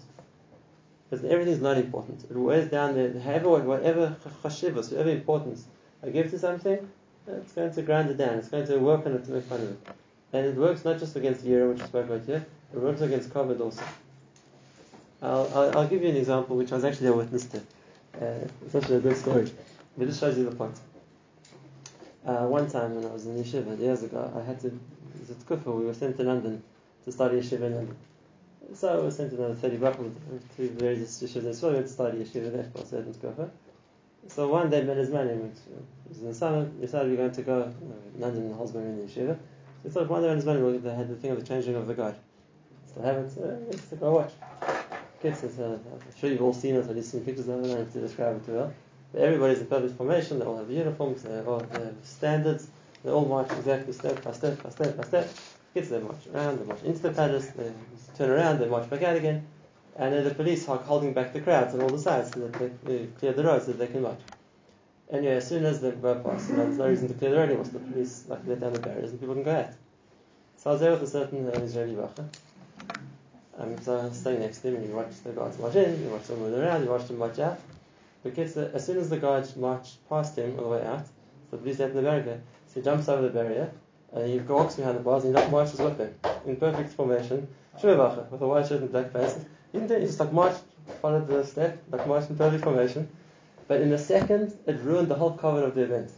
Because 1.09 1.25
everything 1.25 1.53
is 1.53 1.61
not 1.61 1.77
important. 1.77 2.23
It 2.23 2.35
wears 2.35 2.69
down 2.69 2.95
the 2.95 3.19
however 3.19 3.59
whatever 3.59 4.15
chashivas, 4.43 4.91
whatever 4.91 5.11
importance 5.11 5.65
I 6.03 6.09
give 6.09 6.31
to 6.31 6.39
something, 6.39 6.89
it's 7.27 7.53
going 7.53 7.73
to 7.73 7.81
grind 7.81 8.09
it 8.09 8.17
down. 8.17 8.35
It's 8.39 8.49
going 8.49 8.67
to 8.67 8.77
work 8.77 9.05
on 9.05 9.13
it 9.13 9.25
to 9.25 9.31
make 9.31 9.43
fun 9.43 9.61
of 9.61 9.69
it. 9.71 9.79
And 10.33 10.45
it 10.45 10.55
works 10.55 10.83
not 10.83 10.99
just 10.99 11.15
against 11.15 11.45
Yira, 11.45 11.69
which 11.69 11.81
we 11.81 11.87
spoke 11.87 12.05
about 12.05 12.25
here, 12.25 12.45
it 12.73 12.79
works 12.79 13.01
against 13.01 13.29
kavod 13.29 13.59
also. 13.59 13.83
I'll, 15.21 15.49
I'll, 15.55 15.77
I'll, 15.79 15.87
give 15.87 16.03
you 16.03 16.09
an 16.09 16.17
example 16.17 16.57
which 16.57 16.71
I 16.71 16.75
was 16.75 16.85
actually 16.85 17.07
a 17.07 17.13
witness 17.13 17.45
to. 17.45 17.57
Uh, 18.21 18.47
it's 18.65 18.75
actually 18.75 18.97
a 18.97 18.99
good 18.99 19.17
story. 19.17 19.51
But 19.97 20.07
this 20.07 20.19
shows 20.19 20.37
you 20.37 20.49
the 20.49 20.55
point. 20.55 20.77
Uh, 22.25 22.45
one 22.47 22.69
time 22.69 22.95
when 22.95 23.05
I 23.05 23.13
was 23.13 23.25
in 23.25 23.41
yeshiva 23.41 23.79
years 23.79 24.03
ago, 24.03 24.31
I 24.35 24.45
had 24.45 24.59
to, 24.61 24.67
it 24.67 24.73
was 25.19 25.31
at 25.31 25.65
we 25.67 25.85
were 25.85 25.93
sent 25.93 26.17
to 26.17 26.23
London 26.23 26.61
to 27.05 27.11
study 27.11 27.37
yeshiva 27.37 27.67
in 27.67 27.75
London. 27.75 27.95
So 28.73 29.01
was 29.03 29.17
sent 29.17 29.31
another 29.33 29.53
30 29.53 29.77
bachel 29.77 30.11
to 30.57 30.69
various 30.69 31.21
yeshivas 31.21 31.45
as 31.45 31.61
well, 31.61 31.71
we 31.71 31.77
had 31.77 31.87
to 31.87 31.93
study 31.93 32.17
yeshiva 32.17 32.51
there 32.51 32.69
for 32.73 32.81
a 32.81 32.85
certain 32.85 33.13
kufa. 33.13 33.49
So 34.27 34.47
one 34.47 34.69
day 34.69 34.81
bein 34.81 34.97
hazmanim, 34.97 35.45
it 35.45 36.09
was 36.09 36.19
in 36.19 36.27
the 36.27 36.33
summer, 36.33 36.65
decided 36.81 37.11
we 37.11 37.17
were 37.17 37.23
going 37.23 37.31
to 37.31 37.41
go, 37.43 37.61
uh, 37.61 37.71
London, 38.17 38.53
Holsbury 38.53 38.85
in 38.85 38.97
the 38.97 39.03
yeshiva. 39.03 39.37
So 39.83 39.89
thought 39.91 40.09
one 40.09 40.23
day 40.23 40.29
bein 40.29 40.41
hazmanim, 40.41 40.81
they 40.81 40.93
had 40.93 41.09
the 41.09 41.15
thing 41.15 41.31
of 41.31 41.39
the 41.39 41.45
changing 41.45 41.75
of 41.75 41.87
the 41.87 41.93
guard. 41.93 42.15
Still 42.87 43.03
haven't, 43.03 43.37
uh, 43.37 43.55
let's 43.69 43.85
go 43.85 44.11
watch. 44.15 44.33
Kids, 45.21 45.43
uh, 45.43 45.77
I'm 45.91 46.19
sure 46.19 46.29
you've 46.31 46.41
all 46.41 46.53
seen 46.53 46.75
it, 46.75 46.89
I've 46.89 46.95
just 46.95 47.11
seen 47.11 47.21
pictures 47.23 47.47
of 47.47 47.59
it, 47.59 47.65
I 47.65 47.67
don't 47.67 47.77
have 47.77 47.93
to 47.93 48.01
describe 48.01 48.37
it 48.37 48.45
too 48.45 48.53
well. 48.53 48.73
Everybody's 49.15 49.59
in 49.59 49.67
perfect 49.67 49.95
formation, 49.95 50.39
they 50.39 50.45
all 50.45 50.57
have 50.57 50.69
uniforms, 50.69 51.21
they 51.21 51.39
all 51.41 51.59
have 51.59 51.95
standards, 52.03 52.67
they 53.03 53.11
all 53.11 53.25
march 53.25 53.49
exactly 53.51 53.93
step 53.93 54.21
by 54.23 54.31
step 54.31 54.61
by 54.61 54.69
step 54.71 54.97
by 54.97 55.03
step. 55.03 55.29
Kids, 55.75 55.89
they 55.89 55.99
march 55.99 56.25
around, 56.33 56.57
they 56.57 56.63
march 56.63 56.83
into 56.83 56.99
the 56.99 57.11
palace, 57.11 57.47
they 57.47 57.69
turn 58.17 58.29
around, 58.29 58.59
they 58.59 58.65
march 58.65 58.89
back 58.89 59.03
out 59.03 59.17
again, 59.17 59.45
and 59.97 60.13
then 60.13 60.23
the 60.23 60.33
police 60.33 60.69
are 60.69 60.77
holding 60.77 61.11
back 61.11 61.33
the 61.33 61.41
crowds 61.41 61.75
on 61.75 61.81
all 61.81 61.89
the 61.89 61.99
sides 61.99 62.31
so 62.31 62.47
that 62.47 62.85
they, 62.85 63.07
clear 63.19 63.33
the 63.33 63.43
road 63.43 63.61
so 63.61 63.73
that 63.73 63.79
they 63.79 63.87
can 63.87 64.01
march. 64.01 64.21
Anyway, 65.11 65.35
as 65.35 65.45
soon 65.49 65.65
as 65.65 65.81
they 65.81 65.91
go 65.91 66.15
past, 66.15 66.49
you 66.49 66.55
know, 66.55 66.63
there's 66.63 66.77
no 66.77 66.87
reason 66.87 67.09
to 67.09 67.13
clear 67.15 67.31
the 67.31 67.37
road 67.37 67.49
anymore, 67.49 67.65
so 67.65 67.71
the 67.71 67.79
police 67.79 68.23
like 68.29 68.39
let 68.47 68.61
down 68.61 68.71
the 68.71 68.79
barriers 68.79 69.11
and 69.11 69.19
people 69.19 69.35
can 69.35 69.43
go 69.43 69.53
out. 69.53 69.71
So 70.55 70.69
I 70.69 70.73
was 70.73 70.79
there 70.79 70.91
with 70.91 71.03
a 71.03 71.07
certain 71.07 71.45
uh, 71.45 71.51
Israeli 71.59 71.95
bacha. 71.95 72.25
Um, 73.57 73.77
so 73.81 73.99
I 73.99 74.05
was 74.05 74.17
staying 74.17 74.39
next 74.39 74.59
to 74.59 74.69
him 74.69 74.75
and 74.75 74.87
you 74.87 74.95
watch 74.95 75.11
the 75.25 75.31
guards 75.31 75.59
march 75.59 75.75
in, 75.75 76.01
you 76.01 76.09
watch 76.09 76.23
them 76.27 76.39
move 76.39 76.57
around, 76.57 76.85
you 76.85 76.89
watch 76.89 77.07
them 77.07 77.17
march 77.17 77.39
out. 77.39 77.59
But 78.23 78.33
gets 78.33 78.55
as 78.55 78.85
soon 78.85 78.97
as 78.97 79.09
the 79.09 79.17
guards 79.17 79.57
march 79.57 79.95
past 80.07 80.37
him 80.37 80.57
all 80.57 80.69
the 80.69 80.77
way 80.77 80.85
out, 80.85 81.05
so 81.05 81.11
the 81.51 81.57
police 81.57 81.81
open 81.81 81.97
the 81.97 82.01
barrier, 82.01 82.41
so 82.67 82.79
he 82.79 82.81
jumps 82.81 83.09
over 83.09 83.23
the 83.23 83.29
barrier 83.29 83.73
and 84.15 84.29
he 84.29 84.39
walks 84.39 84.75
behind 84.75 84.97
the 84.97 85.01
bars 85.01 85.25
and 85.25 85.37
he 85.37 85.51
marches 85.51 85.79
with 85.79 85.97
them 85.97 86.15
in 86.45 86.55
perfect 86.55 86.93
formation, 86.93 87.47
Shuvavacha, 87.79 88.29
with 88.31 88.41
a 88.41 88.47
white 88.47 88.67
shirt 88.67 88.81
and 88.81 88.91
black 88.91 89.11
face. 89.11 89.37
He 89.71 89.79
didn't 89.79 90.01
he 90.01 90.07
just 90.07 90.19
like 90.19 90.31
marched, 90.31 90.61
followed 91.01 91.27
the 91.27 91.45
step, 91.45 91.83
like 91.91 92.07
marched 92.07 92.29
in 92.29 92.37
perfect 92.37 92.63
formation. 92.63 93.09
But 93.67 93.81
in 93.81 93.91
a 93.91 93.97
second, 93.97 94.57
it 94.65 94.79
ruined 94.81 95.09
the 95.09 95.15
whole 95.15 95.31
cover 95.31 95.63
of 95.63 95.75
the 95.75 95.81
event. 95.81 96.11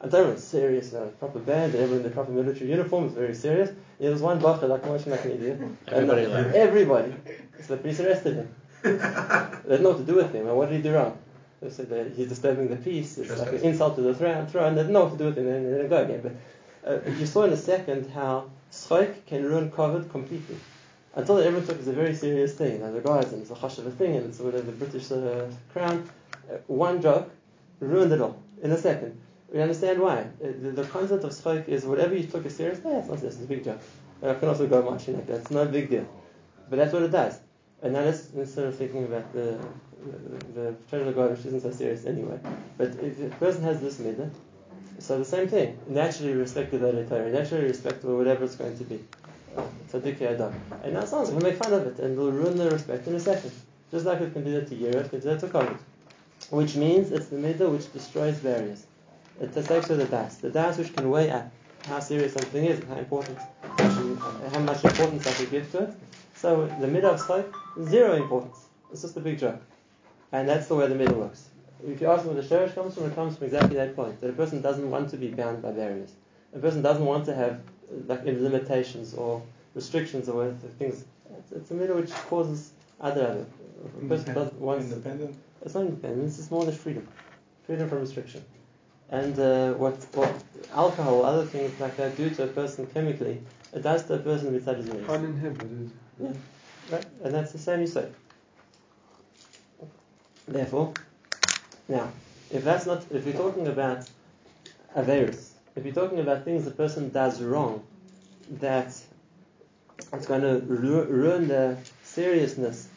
And 0.00 0.10
they 0.10 0.22
were 0.22 0.36
serious, 0.36 0.92
you 0.92 0.98
know, 0.98 1.06
proper 1.18 1.38
band, 1.38 1.74
they 1.74 1.86
were 1.86 1.96
in 1.96 2.02
the 2.02 2.10
proper 2.10 2.32
military 2.32 2.70
uniforms, 2.70 3.12
very 3.12 3.34
serious. 3.34 3.70
There 3.98 4.10
was 4.10 4.22
one 4.22 4.40
bacher 4.40 4.68
like 4.68 4.84
marching 4.84 5.12
like 5.12 5.24
an 5.26 5.32
idiot. 5.32 5.60
Everybody 5.88 6.24
and, 6.24 6.32
eh, 6.32 6.36
laughed. 6.36 6.54
Everybody. 6.56 7.14
So 7.60 7.76
the 7.76 7.76
police 7.76 8.00
arrested 8.00 8.34
him. 8.36 8.54
they 8.82 8.90
didn't 8.90 9.82
know 9.82 9.90
what 9.90 9.98
to 9.98 10.04
do 10.04 10.14
with 10.14 10.32
him. 10.32 10.48
And 10.48 10.56
what 10.56 10.70
did 10.70 10.76
he 10.76 10.82
do 10.82 10.94
wrong? 10.94 11.18
They 11.60 11.68
said 11.68 11.90
that 11.90 12.12
he's 12.16 12.28
disturbing 12.28 12.68
the 12.68 12.76
peace. 12.76 13.18
It's 13.18 13.38
like 13.38 13.52
an 13.52 13.60
insult 13.60 13.96
to 13.96 14.00
the 14.00 14.14
throne. 14.14 14.46
throne. 14.46 14.74
They 14.74 14.80
didn't 14.80 14.94
know 14.94 15.04
what 15.04 15.12
to 15.12 15.18
do 15.18 15.26
with 15.26 15.36
him. 15.36 15.46
And 15.46 15.66
they 15.66 15.76
didn't 15.76 15.90
go 15.90 16.02
again. 16.02 16.20
But 16.22 16.32
uh, 16.86 16.98
you 17.18 17.26
saw 17.26 17.44
in 17.44 17.52
a 17.52 17.56
second 17.56 18.10
how 18.10 18.50
schok 18.70 19.26
can 19.26 19.44
ruin 19.44 19.70
kavod 19.70 20.10
completely. 20.10 20.56
Until 21.14 21.38
everyone 21.38 21.66
took 21.66 21.76
it 21.76 21.80
as 21.80 21.88
a 21.88 21.92
very 21.92 22.14
serious 22.14 22.54
thing. 22.54 22.80
Know, 22.80 22.92
the 22.92 23.00
guys, 23.00 23.32
and 23.32 23.42
it's 23.42 23.50
a 23.50 23.54
hush 23.54 23.78
of 23.78 23.86
a 23.86 23.90
thing, 23.90 24.16
and 24.16 24.26
it's 24.26 24.38
whatever 24.38 24.62
the 24.62 24.72
British 24.72 25.10
uh, 25.10 25.46
crown. 25.72 26.08
Uh, 26.48 26.58
one 26.68 27.02
joke 27.02 27.30
ruined 27.80 28.12
it 28.12 28.20
all 28.20 28.40
in 28.62 28.70
a 28.70 28.78
second. 28.78 29.20
We 29.52 29.60
understand 29.60 30.00
why. 30.00 30.20
Uh, 30.20 30.52
the, 30.62 30.70
the 30.70 30.84
concept 30.84 31.24
of 31.24 31.32
schok 31.32 31.68
is 31.68 31.84
whatever 31.84 32.14
you 32.14 32.24
took 32.24 32.46
as 32.46 32.54
serious, 32.54 32.80
yeah, 32.84 32.98
it's 32.98 33.08
not 33.08 33.18
serious, 33.18 33.34
it's 33.34 33.44
a 33.44 33.48
big 33.48 33.64
joke. 33.64 33.80
I 34.22 34.34
can 34.34 34.48
also 34.48 34.66
go 34.66 34.82
marching 34.82 35.14
like 35.16 35.26
that. 35.26 35.40
It's 35.40 35.50
not 35.50 35.66
a 35.66 35.70
big 35.70 35.90
deal. 35.90 36.06
But 36.68 36.76
that's 36.76 36.92
what 36.92 37.02
it 37.02 37.10
does. 37.10 37.40
And 37.82 37.94
now 37.94 38.00
let's 38.00 38.30
instead 38.32 38.66
of 38.66 38.76
thinking 38.76 39.04
about 39.04 39.32
the 39.32 39.58
the, 40.04 40.60
the 40.60 40.74
treasure 40.88 41.08
of 41.08 41.14
God, 41.14 41.30
which 41.30 41.46
isn't 41.46 41.62
so 41.62 41.70
serious 41.70 42.06
anyway. 42.06 42.38
But 42.76 42.88
if 43.02 43.20
a 43.20 43.28
person 43.36 43.62
has 43.62 43.80
this 43.80 43.98
midah, 43.98 44.30
so 45.00 45.18
the 45.18 45.24
same 45.24 45.48
thing. 45.48 45.78
Naturally 45.88 46.34
respect 46.34 46.70
the 46.70 46.78
Torah, 46.78 47.30
naturally 47.30 47.64
respect 47.64 48.04
whatever 48.04 48.44
it's 48.44 48.56
going 48.56 48.76
to 48.78 48.84
be. 48.84 49.00
Tzaddik 49.90 50.22
Adam. 50.22 50.54
And 50.84 50.94
now 50.94 51.04
sounds 51.04 51.30
we'll 51.30 51.40
make 51.40 51.56
fun 51.56 51.72
of 51.72 51.86
it 51.86 51.98
and 51.98 52.16
we'll 52.16 52.30
ruin 52.30 52.56
the 52.56 52.70
respect 52.70 53.06
in 53.08 53.14
a 53.14 53.20
second. 53.20 53.52
Just 53.90 54.06
like 54.06 54.20
we 54.20 54.30
can 54.30 54.44
do 54.44 54.52
that 54.52 54.68
to 54.68 54.76
Yira, 54.76 55.02
we 55.02 55.08
can 55.08 55.20
do 55.20 55.28
that 55.30 55.40
to 55.40 55.48
Kavod. 55.48 55.78
Which 56.50 56.76
means 56.76 57.10
it's 57.10 57.26
the 57.26 57.36
middle 57.36 57.70
which 57.72 57.92
destroys 57.92 58.38
barriers. 58.38 58.86
The 59.40 59.62
sex 59.62 59.90
of 59.90 59.98
the 59.98 60.04
das. 60.04 60.36
The 60.36 60.50
das 60.50 60.78
which 60.78 60.94
can 60.94 61.10
weigh 61.10 61.30
up 61.30 61.50
how 61.86 61.98
serious 61.98 62.34
something 62.34 62.64
is, 62.64 62.82
how 62.84 62.96
important, 62.96 63.38
how 63.78 64.60
much 64.60 64.84
importance 64.84 65.26
I 65.26 65.32
should 65.32 65.50
give 65.50 65.70
to 65.72 65.84
it. 65.84 65.94
So 66.34 66.66
the 66.80 66.86
middle 66.86 67.10
of 67.10 67.20
schok, 67.20 67.52
zero 67.88 68.14
importance. 68.14 68.58
It's 68.92 69.02
just 69.02 69.16
a 69.16 69.20
big 69.20 69.38
joke. 69.38 69.60
And 70.32 70.48
that's 70.48 70.68
the 70.68 70.74
way 70.74 70.86
the 70.86 70.94
middle 70.94 71.18
works. 71.20 71.48
If 71.86 72.00
you 72.00 72.08
ask 72.08 72.24
where 72.24 72.34
the 72.34 72.46
sherish 72.46 72.74
comes 72.74 72.94
from, 72.94 73.04
it 73.06 73.14
comes 73.14 73.36
from 73.36 73.46
exactly 73.46 73.76
that 73.76 73.96
point. 73.96 74.20
That 74.20 74.30
a 74.30 74.32
person 74.34 74.60
doesn't 74.60 74.90
want 74.90 75.10
to 75.10 75.16
be 75.16 75.28
bound 75.28 75.62
by 75.62 75.72
barriers. 75.72 76.12
A 76.54 76.58
person 76.58 76.82
doesn't 76.82 77.04
want 77.04 77.24
to 77.26 77.34
have 77.34 77.60
like 78.06 78.24
limitations 78.24 79.14
or 79.14 79.42
restrictions 79.74 80.28
or 80.28 80.52
things. 80.78 81.04
It's, 81.38 81.52
it's 81.52 81.70
a 81.70 81.74
middle 81.74 81.96
which 81.96 82.10
causes 82.10 82.72
other 83.00 83.22
other. 83.22 83.46
A 84.02 84.08
person 84.08 84.34
doesn't 84.34 84.60
want 84.60 84.82
Independent. 84.82 85.36
it's 85.64 85.74
not 85.74 85.84
independence, 85.84 86.38
it's 86.38 86.50
more 86.50 86.64
than 86.64 86.74
freedom. 86.74 87.06
Freedom 87.66 87.88
from 87.88 88.00
restriction. 88.00 88.44
And 89.10 89.38
uh, 89.38 89.72
what, 89.74 89.94
what 90.14 90.32
alcohol, 90.74 91.24
other 91.24 91.44
things 91.44 91.78
like 91.80 91.96
that 91.96 92.16
do 92.16 92.30
to 92.30 92.44
a 92.44 92.46
person 92.46 92.86
chemically, 92.86 93.40
it 93.72 93.82
does 93.82 94.04
to 94.04 94.14
a 94.14 94.18
person 94.18 94.56
beside 94.56 94.76
his 94.76 94.86
knees. 94.86 95.08
Uninhibited. 95.08 95.90
Yeah, 96.20 96.32
right? 96.90 97.06
And 97.24 97.34
that's 97.34 97.52
the 97.52 97.58
same 97.58 97.80
you 97.80 97.86
say. 97.86 98.08
Therefore, 100.46 100.92
now, 101.90 102.10
if 102.50 102.64
that's 102.64 102.86
not, 102.86 103.04
if 103.10 103.26
we're 103.26 103.32
talking 103.32 103.66
about 103.66 104.08
Averis, 104.96 105.50
If 105.76 105.84
you're 105.84 105.94
talking 105.94 106.18
about 106.18 106.44
things 106.44 106.64
the 106.64 106.72
person 106.72 107.10
does 107.10 107.40
wrong, 107.40 107.82
that 108.58 108.88
it's 110.12 110.26
going 110.26 110.40
to 110.42 110.60
ru- 110.66 111.04
ruin 111.04 111.48
the 111.48 111.76
seriousness 112.02 112.88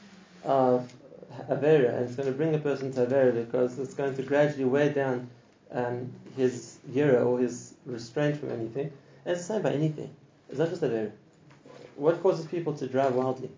of 0.43 0.91
Avera, 1.49 1.95
and 1.95 2.05
it's 2.05 2.15
going 2.15 2.27
to 2.31 2.37
bring 2.37 2.55
a 2.55 2.59
person 2.59 2.91
to 2.93 3.05
Avera 3.05 3.33
because 3.33 3.77
it's 3.77 3.93
going 3.93 4.15
to 4.15 4.23
gradually 4.23 4.65
weigh 4.65 4.89
down 4.89 5.29
um, 5.71 6.11
his 6.35 6.77
yira 6.89 7.25
or 7.25 7.39
his 7.39 7.75
restraint 7.85 8.39
from 8.39 8.51
anything. 8.51 8.91
And 9.25 9.35
it's 9.35 9.47
the 9.47 9.53
same 9.53 9.61
by 9.61 9.71
anything. 9.71 10.09
It's 10.49 10.59
not 10.59 10.69
just 10.69 10.81
Avera. 10.81 11.11
What 11.95 12.21
causes 12.23 12.47
people 12.47 12.73
to 12.73 12.87
drive 12.87 13.13
wildly? 13.13 13.51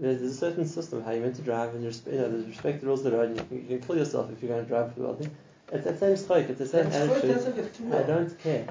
There's, 0.00 0.20
there's 0.20 0.32
a 0.32 0.36
certain 0.36 0.66
system 0.66 1.02
how 1.04 1.10
you're 1.12 1.20
meant 1.20 1.36
to 1.36 1.42
drive, 1.42 1.74
and 1.74 1.82
you 1.82 1.88
respect, 1.88 2.14
you 2.16 2.22
know, 2.22 2.30
there's 2.30 2.46
respect 2.46 2.80
the 2.80 2.86
rules 2.86 3.04
of 3.04 3.12
the 3.12 3.18
road, 3.18 3.28
and 3.28 3.36
you 3.38 3.44
can, 3.44 3.56
you 3.60 3.78
can 3.78 3.86
kill 3.86 3.96
yourself 3.98 4.32
if 4.32 4.42
you're 4.42 4.50
going 4.50 4.64
to 4.64 4.68
drive 4.68 4.96
wildly. 4.96 5.28
It's 5.72 5.84
the 5.84 5.96
same 5.96 6.16
strike, 6.16 6.48
it's 6.48 6.58
the 6.58 6.66
same 6.66 6.88
That's 6.90 6.96
attitude. 7.12 7.56
like 7.90 7.94
a 7.94 8.04
I 8.04 8.06
don't 8.06 8.38
care. 8.40 8.66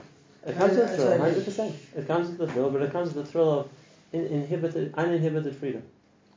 It 0.46 0.58
comes 0.58 0.78
with 0.78 0.90
I- 0.90 0.94
I- 0.94 0.96
thrill, 0.96 1.18
hundred 1.20 1.46
percent. 1.46 1.76
It 1.96 2.08
comes 2.08 2.28
with 2.30 2.38
the 2.40 2.48
thrill, 2.48 2.72
but 2.72 2.82
it 2.82 2.92
comes 2.92 3.14
with 3.14 3.26
the 3.26 3.32
thrill 3.32 3.60
of 3.60 3.70
in, 4.12 4.26
inhibited, 4.26 4.94
uninhibited 4.96 5.56
freedom. 5.56 5.84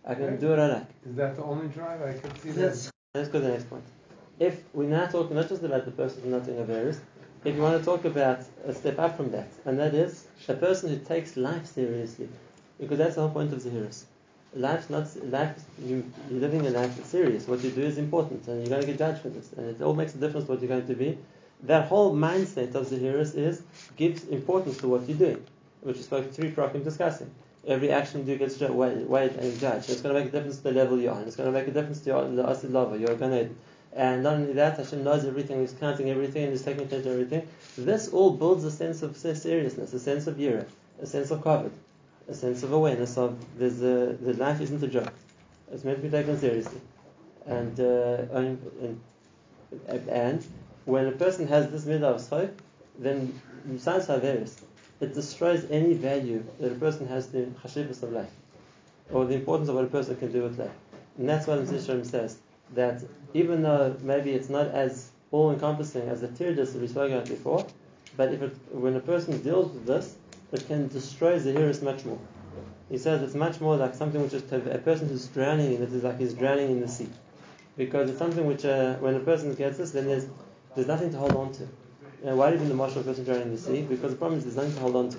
I 0.05 0.15
can 0.15 0.39
do 0.39 0.49
what 0.51 0.59
I 0.59 0.67
like. 0.67 0.87
Is 1.09 1.17
that 1.17 1.37
the 1.37 1.45
only 1.45 1.69
drive 1.69 2.03
I 2.03 2.13
can 2.19 2.39
see 2.41 2.51
that? 2.51 2.91
Let's 3.15 3.29
go 3.29 3.41
to 3.41 3.47
the 3.47 3.53
next 3.53 3.71
point. 3.71 3.85
If 4.39 4.63
we're 4.75 4.89
now 4.89 5.07
talking 5.07 5.37
not 5.37 5.49
just 5.49 5.63
about 5.63 5.85
the 5.85 5.91
person 5.93 6.23
who's 6.23 6.33
not 6.33 6.45
doing 6.45 6.59
a 6.59 6.65
virus, 6.65 7.01
if 7.45 7.55
you 7.55 7.63
want 7.63 7.79
to 7.79 7.85
talk 7.85 8.05
about 8.05 8.41
a 8.65 8.75
step 8.75 8.99
up 8.99 9.17
from 9.17 9.31
that, 9.31 9.49
and 9.65 9.79
that 9.79 9.95
is 9.95 10.27
a 10.49 10.55
person 10.55 10.91
who 10.91 10.99
takes 11.05 11.37
life 11.37 11.67
seriously, 11.67 12.29
because 12.81 12.99
that's 12.99 13.15
the 13.15 13.21
whole 13.23 13.31
point 13.31 13.53
of 13.53 13.63
the 13.63 13.71
Zahiris. 13.71 14.05
Life's 14.55 14.91
not 14.91 15.07
life. 15.31 15.65
You, 15.83 16.05
you're 16.31 16.41
living 16.41 16.67
a 16.67 16.71
life 16.71 16.95
that's 16.97 17.09
serious. 17.09 17.49
What 17.49 17.65
you 17.65 17.71
do 17.71 17.81
is 17.83 17.97
important, 17.97 18.47
and 18.49 18.59
you're 18.59 18.69
going 18.69 18.83
to 18.83 18.87
get 18.87 18.99
judged 18.99 19.23
for 19.23 19.31
this, 19.31 19.51
and 19.55 19.71
it 19.71 19.83
all 19.83 19.95
makes 19.95 20.15
a 20.15 20.19
difference 20.19 20.47
what 20.47 20.61
you're 20.61 20.69
going 20.69 20.87
to 20.87 20.95
be. 20.95 21.17
That 21.63 21.89
whole 21.89 22.15
mindset 22.15 22.75
of 22.75 22.87
Zahiris 22.89 23.35
is 23.35 23.63
gives 23.97 24.25
importance 24.29 24.77
to 24.79 24.89
what 24.89 25.09
you're 25.09 25.17
doing, 25.17 25.45
which 25.81 25.97
is 25.97 26.05
spoke 26.05 26.31
three 26.33 26.51
prokim 26.51 26.85
discussing. 26.85 27.31
Every 27.67 27.91
action 27.91 28.21
you 28.21 28.27
do 28.27 28.39
gets 28.39 28.59
weighed, 28.59 29.33
and 29.37 29.59
judged. 29.59 29.89
It's 29.89 30.03
going 30.03 30.15
to 30.15 30.21
make 30.21 30.29
a 30.29 30.33
difference 30.33 30.57
to 30.59 30.65
the 30.65 30.73
level 30.73 31.01
you're 31.01 31.15
on. 31.15 31.23
It's 31.23 31.37
going 31.37 31.51
to 31.51 31.59
make 31.59 31.69
a 31.69 31.71
difference 31.71 32.01
to 32.01 32.11
your 32.11 32.29
the 32.29 32.47
asid 32.47 32.73
lava, 32.73 32.99
your 32.99 33.17
ganed. 33.17 33.55
And 33.95 34.23
not 34.23 34.35
only 34.35 34.55
that, 34.55 34.79
Hashem 34.79 35.05
knows 35.05 35.25
everything, 35.25 35.61
He's 35.61 35.73
counting 35.73 36.11
everything, 36.11 36.51
He's 36.51 36.63
taking 36.63 36.83
attention 36.83 37.05
to 37.05 37.13
everything. 37.13 37.49
This 37.79 38.09
all 38.09 38.31
builds 38.31 38.65
a 38.65 38.71
sense 38.71 39.03
of 39.03 39.17
seriousness, 39.17 39.93
a 39.93 40.01
sense 40.01 40.27
of 40.27 40.37
yira, 40.37 40.67
a 41.01 41.07
sense 41.07 41.31
of 41.31 41.43
covet, 41.43 41.73
a 42.29 42.35
sense 42.35 42.63
of 42.63 42.73
awareness 42.73 43.17
of 43.17 43.37
there's 43.59 43.83
a, 43.83 44.17
the 44.21 44.35
life 44.35 44.61
isn't 44.61 44.83
a 44.83 44.89
joke. 44.89 45.13
It's 45.73 45.85
meant 45.85 45.99
to 45.99 46.03
be 46.03 46.11
taken 46.11 46.39
seriously. 46.39 46.81
And, 47.47 47.79
uh, 47.81 48.25
and, 48.33 49.01
and, 50.09 50.47
when 50.85 51.07
a 51.07 51.13
person 51.13 51.47
has 51.49 51.71
this 51.71 51.85
midah 51.85 52.15
of 52.15 52.21
schok, 52.21 52.53
then 52.99 53.41
besides 53.71 54.07
Haveris, 54.07 54.61
it 55.01 55.15
destroys 55.15 55.65
any 55.71 55.95
value 55.95 56.45
that 56.61 56.73
a 56.73 56.75
person 56.75 57.07
has 57.09 57.27
to 57.29 57.53
chashivas 57.63 58.03
of 58.03 58.13
life, 58.13 58.31
or 59.11 59.25
the 59.25 59.35
importance 59.35 59.69
of 59.69 59.77
what 59.77 59.85
a 59.85 59.89
person 59.89 60.17
can 60.17 60.33
do 60.33 60.43
with 60.43 60.59
life. 60.59 60.71
And 61.19 61.29
that's 61.29 61.47
what 61.47 61.65
Mr. 61.65 62.05
says, 62.07 62.39
that 62.75 63.03
even 63.35 63.63
though 63.63 63.97
maybe 64.03 64.33
it's 64.33 64.49
not 64.49 64.69
as 64.69 65.11
all-encompassing 65.31 66.09
as 66.09 66.21
the 66.21 66.29
tirdus 66.29 66.73
that 66.73 66.81
we 66.81 66.89
spoke 66.89 67.11
about 67.11 67.27
before, 67.27 67.67
but 68.17 68.33
if 68.33 68.43
it, 68.43 68.55
when 68.73 68.95
a 68.97 69.01
person 69.01 69.41
deals 69.43 69.73
with 69.73 69.87
this, 69.87 70.17
it 70.53 70.67
can 70.67 70.89
destroy 70.89 71.39
Zahiris 71.39 71.83
much 71.83 72.05
more. 72.05 72.19
He 72.91 72.99
says 72.99 73.23
it's 73.23 73.35
much 73.35 73.61
more 73.61 73.77
like 73.77 73.95
something 73.95 74.23
which 74.23 74.35
is 74.35 74.43
a 74.53 74.79
person 74.79 75.09
who's 75.09 75.27
drowning 75.29 75.75
in 75.75 75.83
it 75.83 75.93
is 75.93 76.03
like 76.03 76.19
he's 76.19 76.35
drowning 76.35 76.71
in 76.71 76.81
the 76.81 76.89
sea. 76.89 77.09
Because 77.77 78.11
it's 78.11 78.19
something 78.19 78.47
which, 78.47 78.67
uh, 78.67 78.97
when 78.97 79.15
a 79.15 79.21
person 79.21 79.55
gets 79.55 79.79
this, 79.79 79.93
then 79.93 80.07
there's, 80.07 80.27
there's 80.75 80.87
nothing 80.87 81.11
to 81.11 81.17
hold 81.17 81.35
on 81.35 81.53
to. 81.53 81.63
You 81.63 82.27
know, 82.27 82.37
why 82.37 82.53
you 82.53 82.59
the 82.59 82.75
marshal 82.75 83.03
person 83.03 83.25
drowning 83.25 83.45
in 83.45 83.53
the 83.53 83.59
sea? 83.59 83.83
Because 83.83 84.11
the 84.13 84.19
problem 84.19 84.39
is 84.39 84.45
there's 84.45 84.57
nothing 84.57 84.75
to 84.75 84.81
hold 84.81 84.97
on 84.97 85.09
to. 85.09 85.19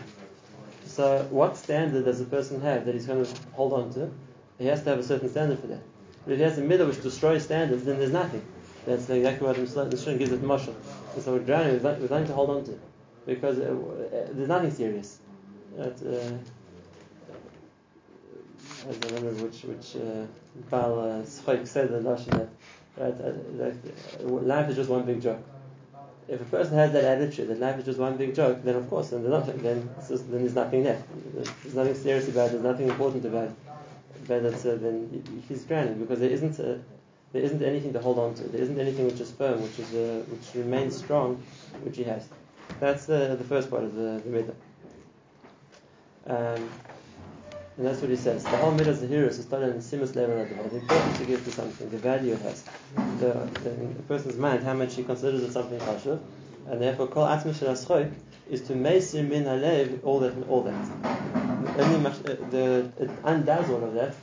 So, 0.85 1.27
what 1.31 1.57
standard 1.57 2.05
does 2.05 2.21
a 2.21 2.25
person 2.25 2.61
have 2.61 2.85
that 2.85 2.93
he's 2.93 3.07
going 3.07 3.25
to 3.25 3.41
hold 3.53 3.73
on 3.73 3.91
to? 3.93 4.11
He 4.59 4.67
has 4.67 4.83
to 4.83 4.91
have 4.91 4.99
a 4.99 5.03
certain 5.03 5.29
standard 5.29 5.59
for 5.59 5.67
that. 5.67 5.81
But 6.23 6.33
if 6.33 6.37
he 6.37 6.43
has 6.43 6.57
a 6.59 6.61
middle 6.61 6.87
which 6.87 7.01
destroys 7.01 7.43
standards, 7.43 7.83
then 7.83 7.97
there's 7.97 8.11
nothing. 8.11 8.45
That's 8.85 9.09
exactly 9.09 9.47
what 9.47 9.55
the 9.55 9.85
Mishra 9.85 10.13
gives 10.15 10.31
it 10.31 10.43
marshal. 10.43 10.75
And 11.15 11.23
so 11.23 11.33
we're 11.33 11.39
drowning, 11.39 11.79
there's 11.79 12.09
nothing 12.09 12.27
to 12.27 12.33
hold 12.33 12.49
on 12.51 12.63
to. 12.65 12.79
Because 13.25 13.57
uh, 13.57 13.63
uh, 13.63 14.27
there's 14.31 14.49
nothing 14.49 14.71
serious. 14.71 15.19
That, 15.77 15.95
uh, 16.05 16.37
I 18.87 18.93
don't 18.93 19.13
remember 19.13 19.45
which 19.45 19.63
which 19.63 19.95
uh, 19.95 20.25
Baal 20.69 20.99
uh, 20.99 21.25
said 21.25 21.89
the 21.89 21.99
Lashon 21.99 22.31
that 22.31 22.49
right 22.97 23.13
uh, 23.13 23.33
that 23.57 23.75
uh, 24.23 24.27
life 24.27 24.69
is 24.69 24.75
just 24.75 24.89
one 24.89 25.03
big 25.03 25.21
joke. 25.21 25.41
If 26.27 26.41
a 26.41 26.45
person 26.45 26.77
has 26.77 26.91
that 26.93 27.03
attitude 27.03 27.47
that 27.49 27.59
life 27.59 27.79
is 27.79 27.85
just 27.85 27.99
one 27.99 28.17
big 28.17 28.35
joke, 28.35 28.63
then 28.63 28.75
of 28.75 28.89
course, 28.89 29.09
then 29.09 29.23
there's 29.23 29.33
nothing. 29.33 29.61
Then 29.63 29.89
just, 30.07 30.29
then 30.31 30.41
there's 30.41 30.55
nothing 30.55 30.83
there. 30.83 31.03
There's 31.33 31.75
nothing 31.75 31.95
serious 31.95 32.27
about 32.27 32.47
it. 32.47 32.51
There's 32.51 32.63
nothing 32.63 32.89
important 32.89 33.25
about 33.25 33.45
it. 33.45 33.55
But 34.27 34.45
uh, 34.45 34.75
then 34.75 35.43
he's 35.47 35.63
drowning 35.63 35.99
because 35.99 36.19
there 36.19 36.29
isn't 36.29 36.59
uh 36.59 36.77
there 37.33 37.41
isn't 37.41 37.63
anything 37.63 37.93
to 37.93 37.99
hold 37.99 38.19
on 38.19 38.35
to. 38.35 38.43
There 38.43 38.61
isn't 38.61 38.79
anything 38.79 39.05
which 39.05 39.19
is 39.19 39.31
firm, 39.31 39.61
which 39.61 39.79
is 39.79 39.93
uh, 39.93 40.23
which 40.29 40.53
remains 40.55 40.95
strong, 40.95 41.41
which 41.81 41.97
he 41.97 42.03
has. 42.03 42.27
That's 42.79 43.09
uh, 43.09 43.35
the 43.35 43.43
first 43.43 43.69
part 43.71 43.83
of 43.83 43.95
the, 43.95 44.21
the 44.23 44.29
midah. 44.29 44.55
Um, 46.27 46.69
and 47.75 47.87
that's 47.87 48.01
what 48.01 48.09
he 48.11 48.15
says. 48.15 48.43
The 48.43 48.57
whole 48.57 48.71
midah 48.71 48.95
zahirus 48.95 49.39
is 49.39 49.45
started 49.45 49.71
on 49.71 49.77
the 49.77 49.83
simus 49.83 50.15
level 50.15 50.41
of 50.41 50.49
the 50.49 50.55
The 50.69 50.75
importance 50.77 51.17
to 51.17 51.25
give 51.25 51.43
to 51.43 51.51
something, 51.51 51.89
the 51.89 51.97
value 51.97 52.33
it 52.33 52.41
has, 52.41 52.63
the, 53.19 53.49
the, 53.63 53.73
in 53.73 53.95
a 53.97 54.03
person's 54.03 54.37
mind, 54.37 54.63
how 54.63 54.73
much 54.73 54.95
he 54.95 55.03
considers 55.03 55.41
it 55.41 55.51
something 55.51 55.79
chashuv, 55.79 56.19
and 56.69 56.81
therefore 56.81 57.07
kol 57.07 57.25
atzmi 57.25 57.55
shel 57.57 58.11
is 58.49 58.61
to 58.61 58.73
meisir 58.73 59.27
min 59.27 59.45
halev 59.45 59.99
all 60.03 60.19
that, 60.19 60.33
all 60.47 60.61
that. 60.61 61.79
Only 61.79 61.99
much, 61.99 62.17
uh, 62.19 62.35
the 62.51 62.91
undoes 63.23 63.69
all 63.69 63.83
of 63.83 63.93
that. 63.95 64.13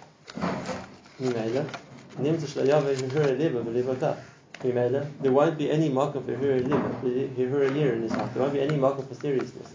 Liba 4.63 5.09
there 5.23 5.33
won't 5.33 5.57
be 5.59 5.71
any 5.71 5.89
marker 5.89 6.21
for 6.21 6.33
hihur 6.33 6.63
liba, 6.69 7.95
in 7.95 8.03
his 8.03 8.13
life. 8.13 8.35
There 8.35 8.43
won't 8.43 8.53
be 8.53 8.61
any 8.61 8.77
marker 8.77 9.03
for 9.03 9.15
seriousness. 9.15 9.73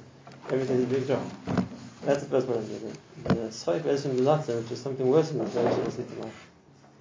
Everything 0.49 0.77
is 0.77 0.85
big 0.85 1.07
job. 1.07 1.64
That's 2.05 2.21
the 2.21 2.29
first 2.29 2.47
one. 2.47 2.63
The 3.23 3.33
Schok 3.49 3.85
Ezra 3.87 4.11
Milatza, 4.11 4.61
which 4.61 4.71
is 4.71 4.79
something 4.79 5.07
worse 5.07 5.29
than 5.29 5.39
the 5.39 5.45
Ezra 5.45 6.03
Milatza. 6.03 6.31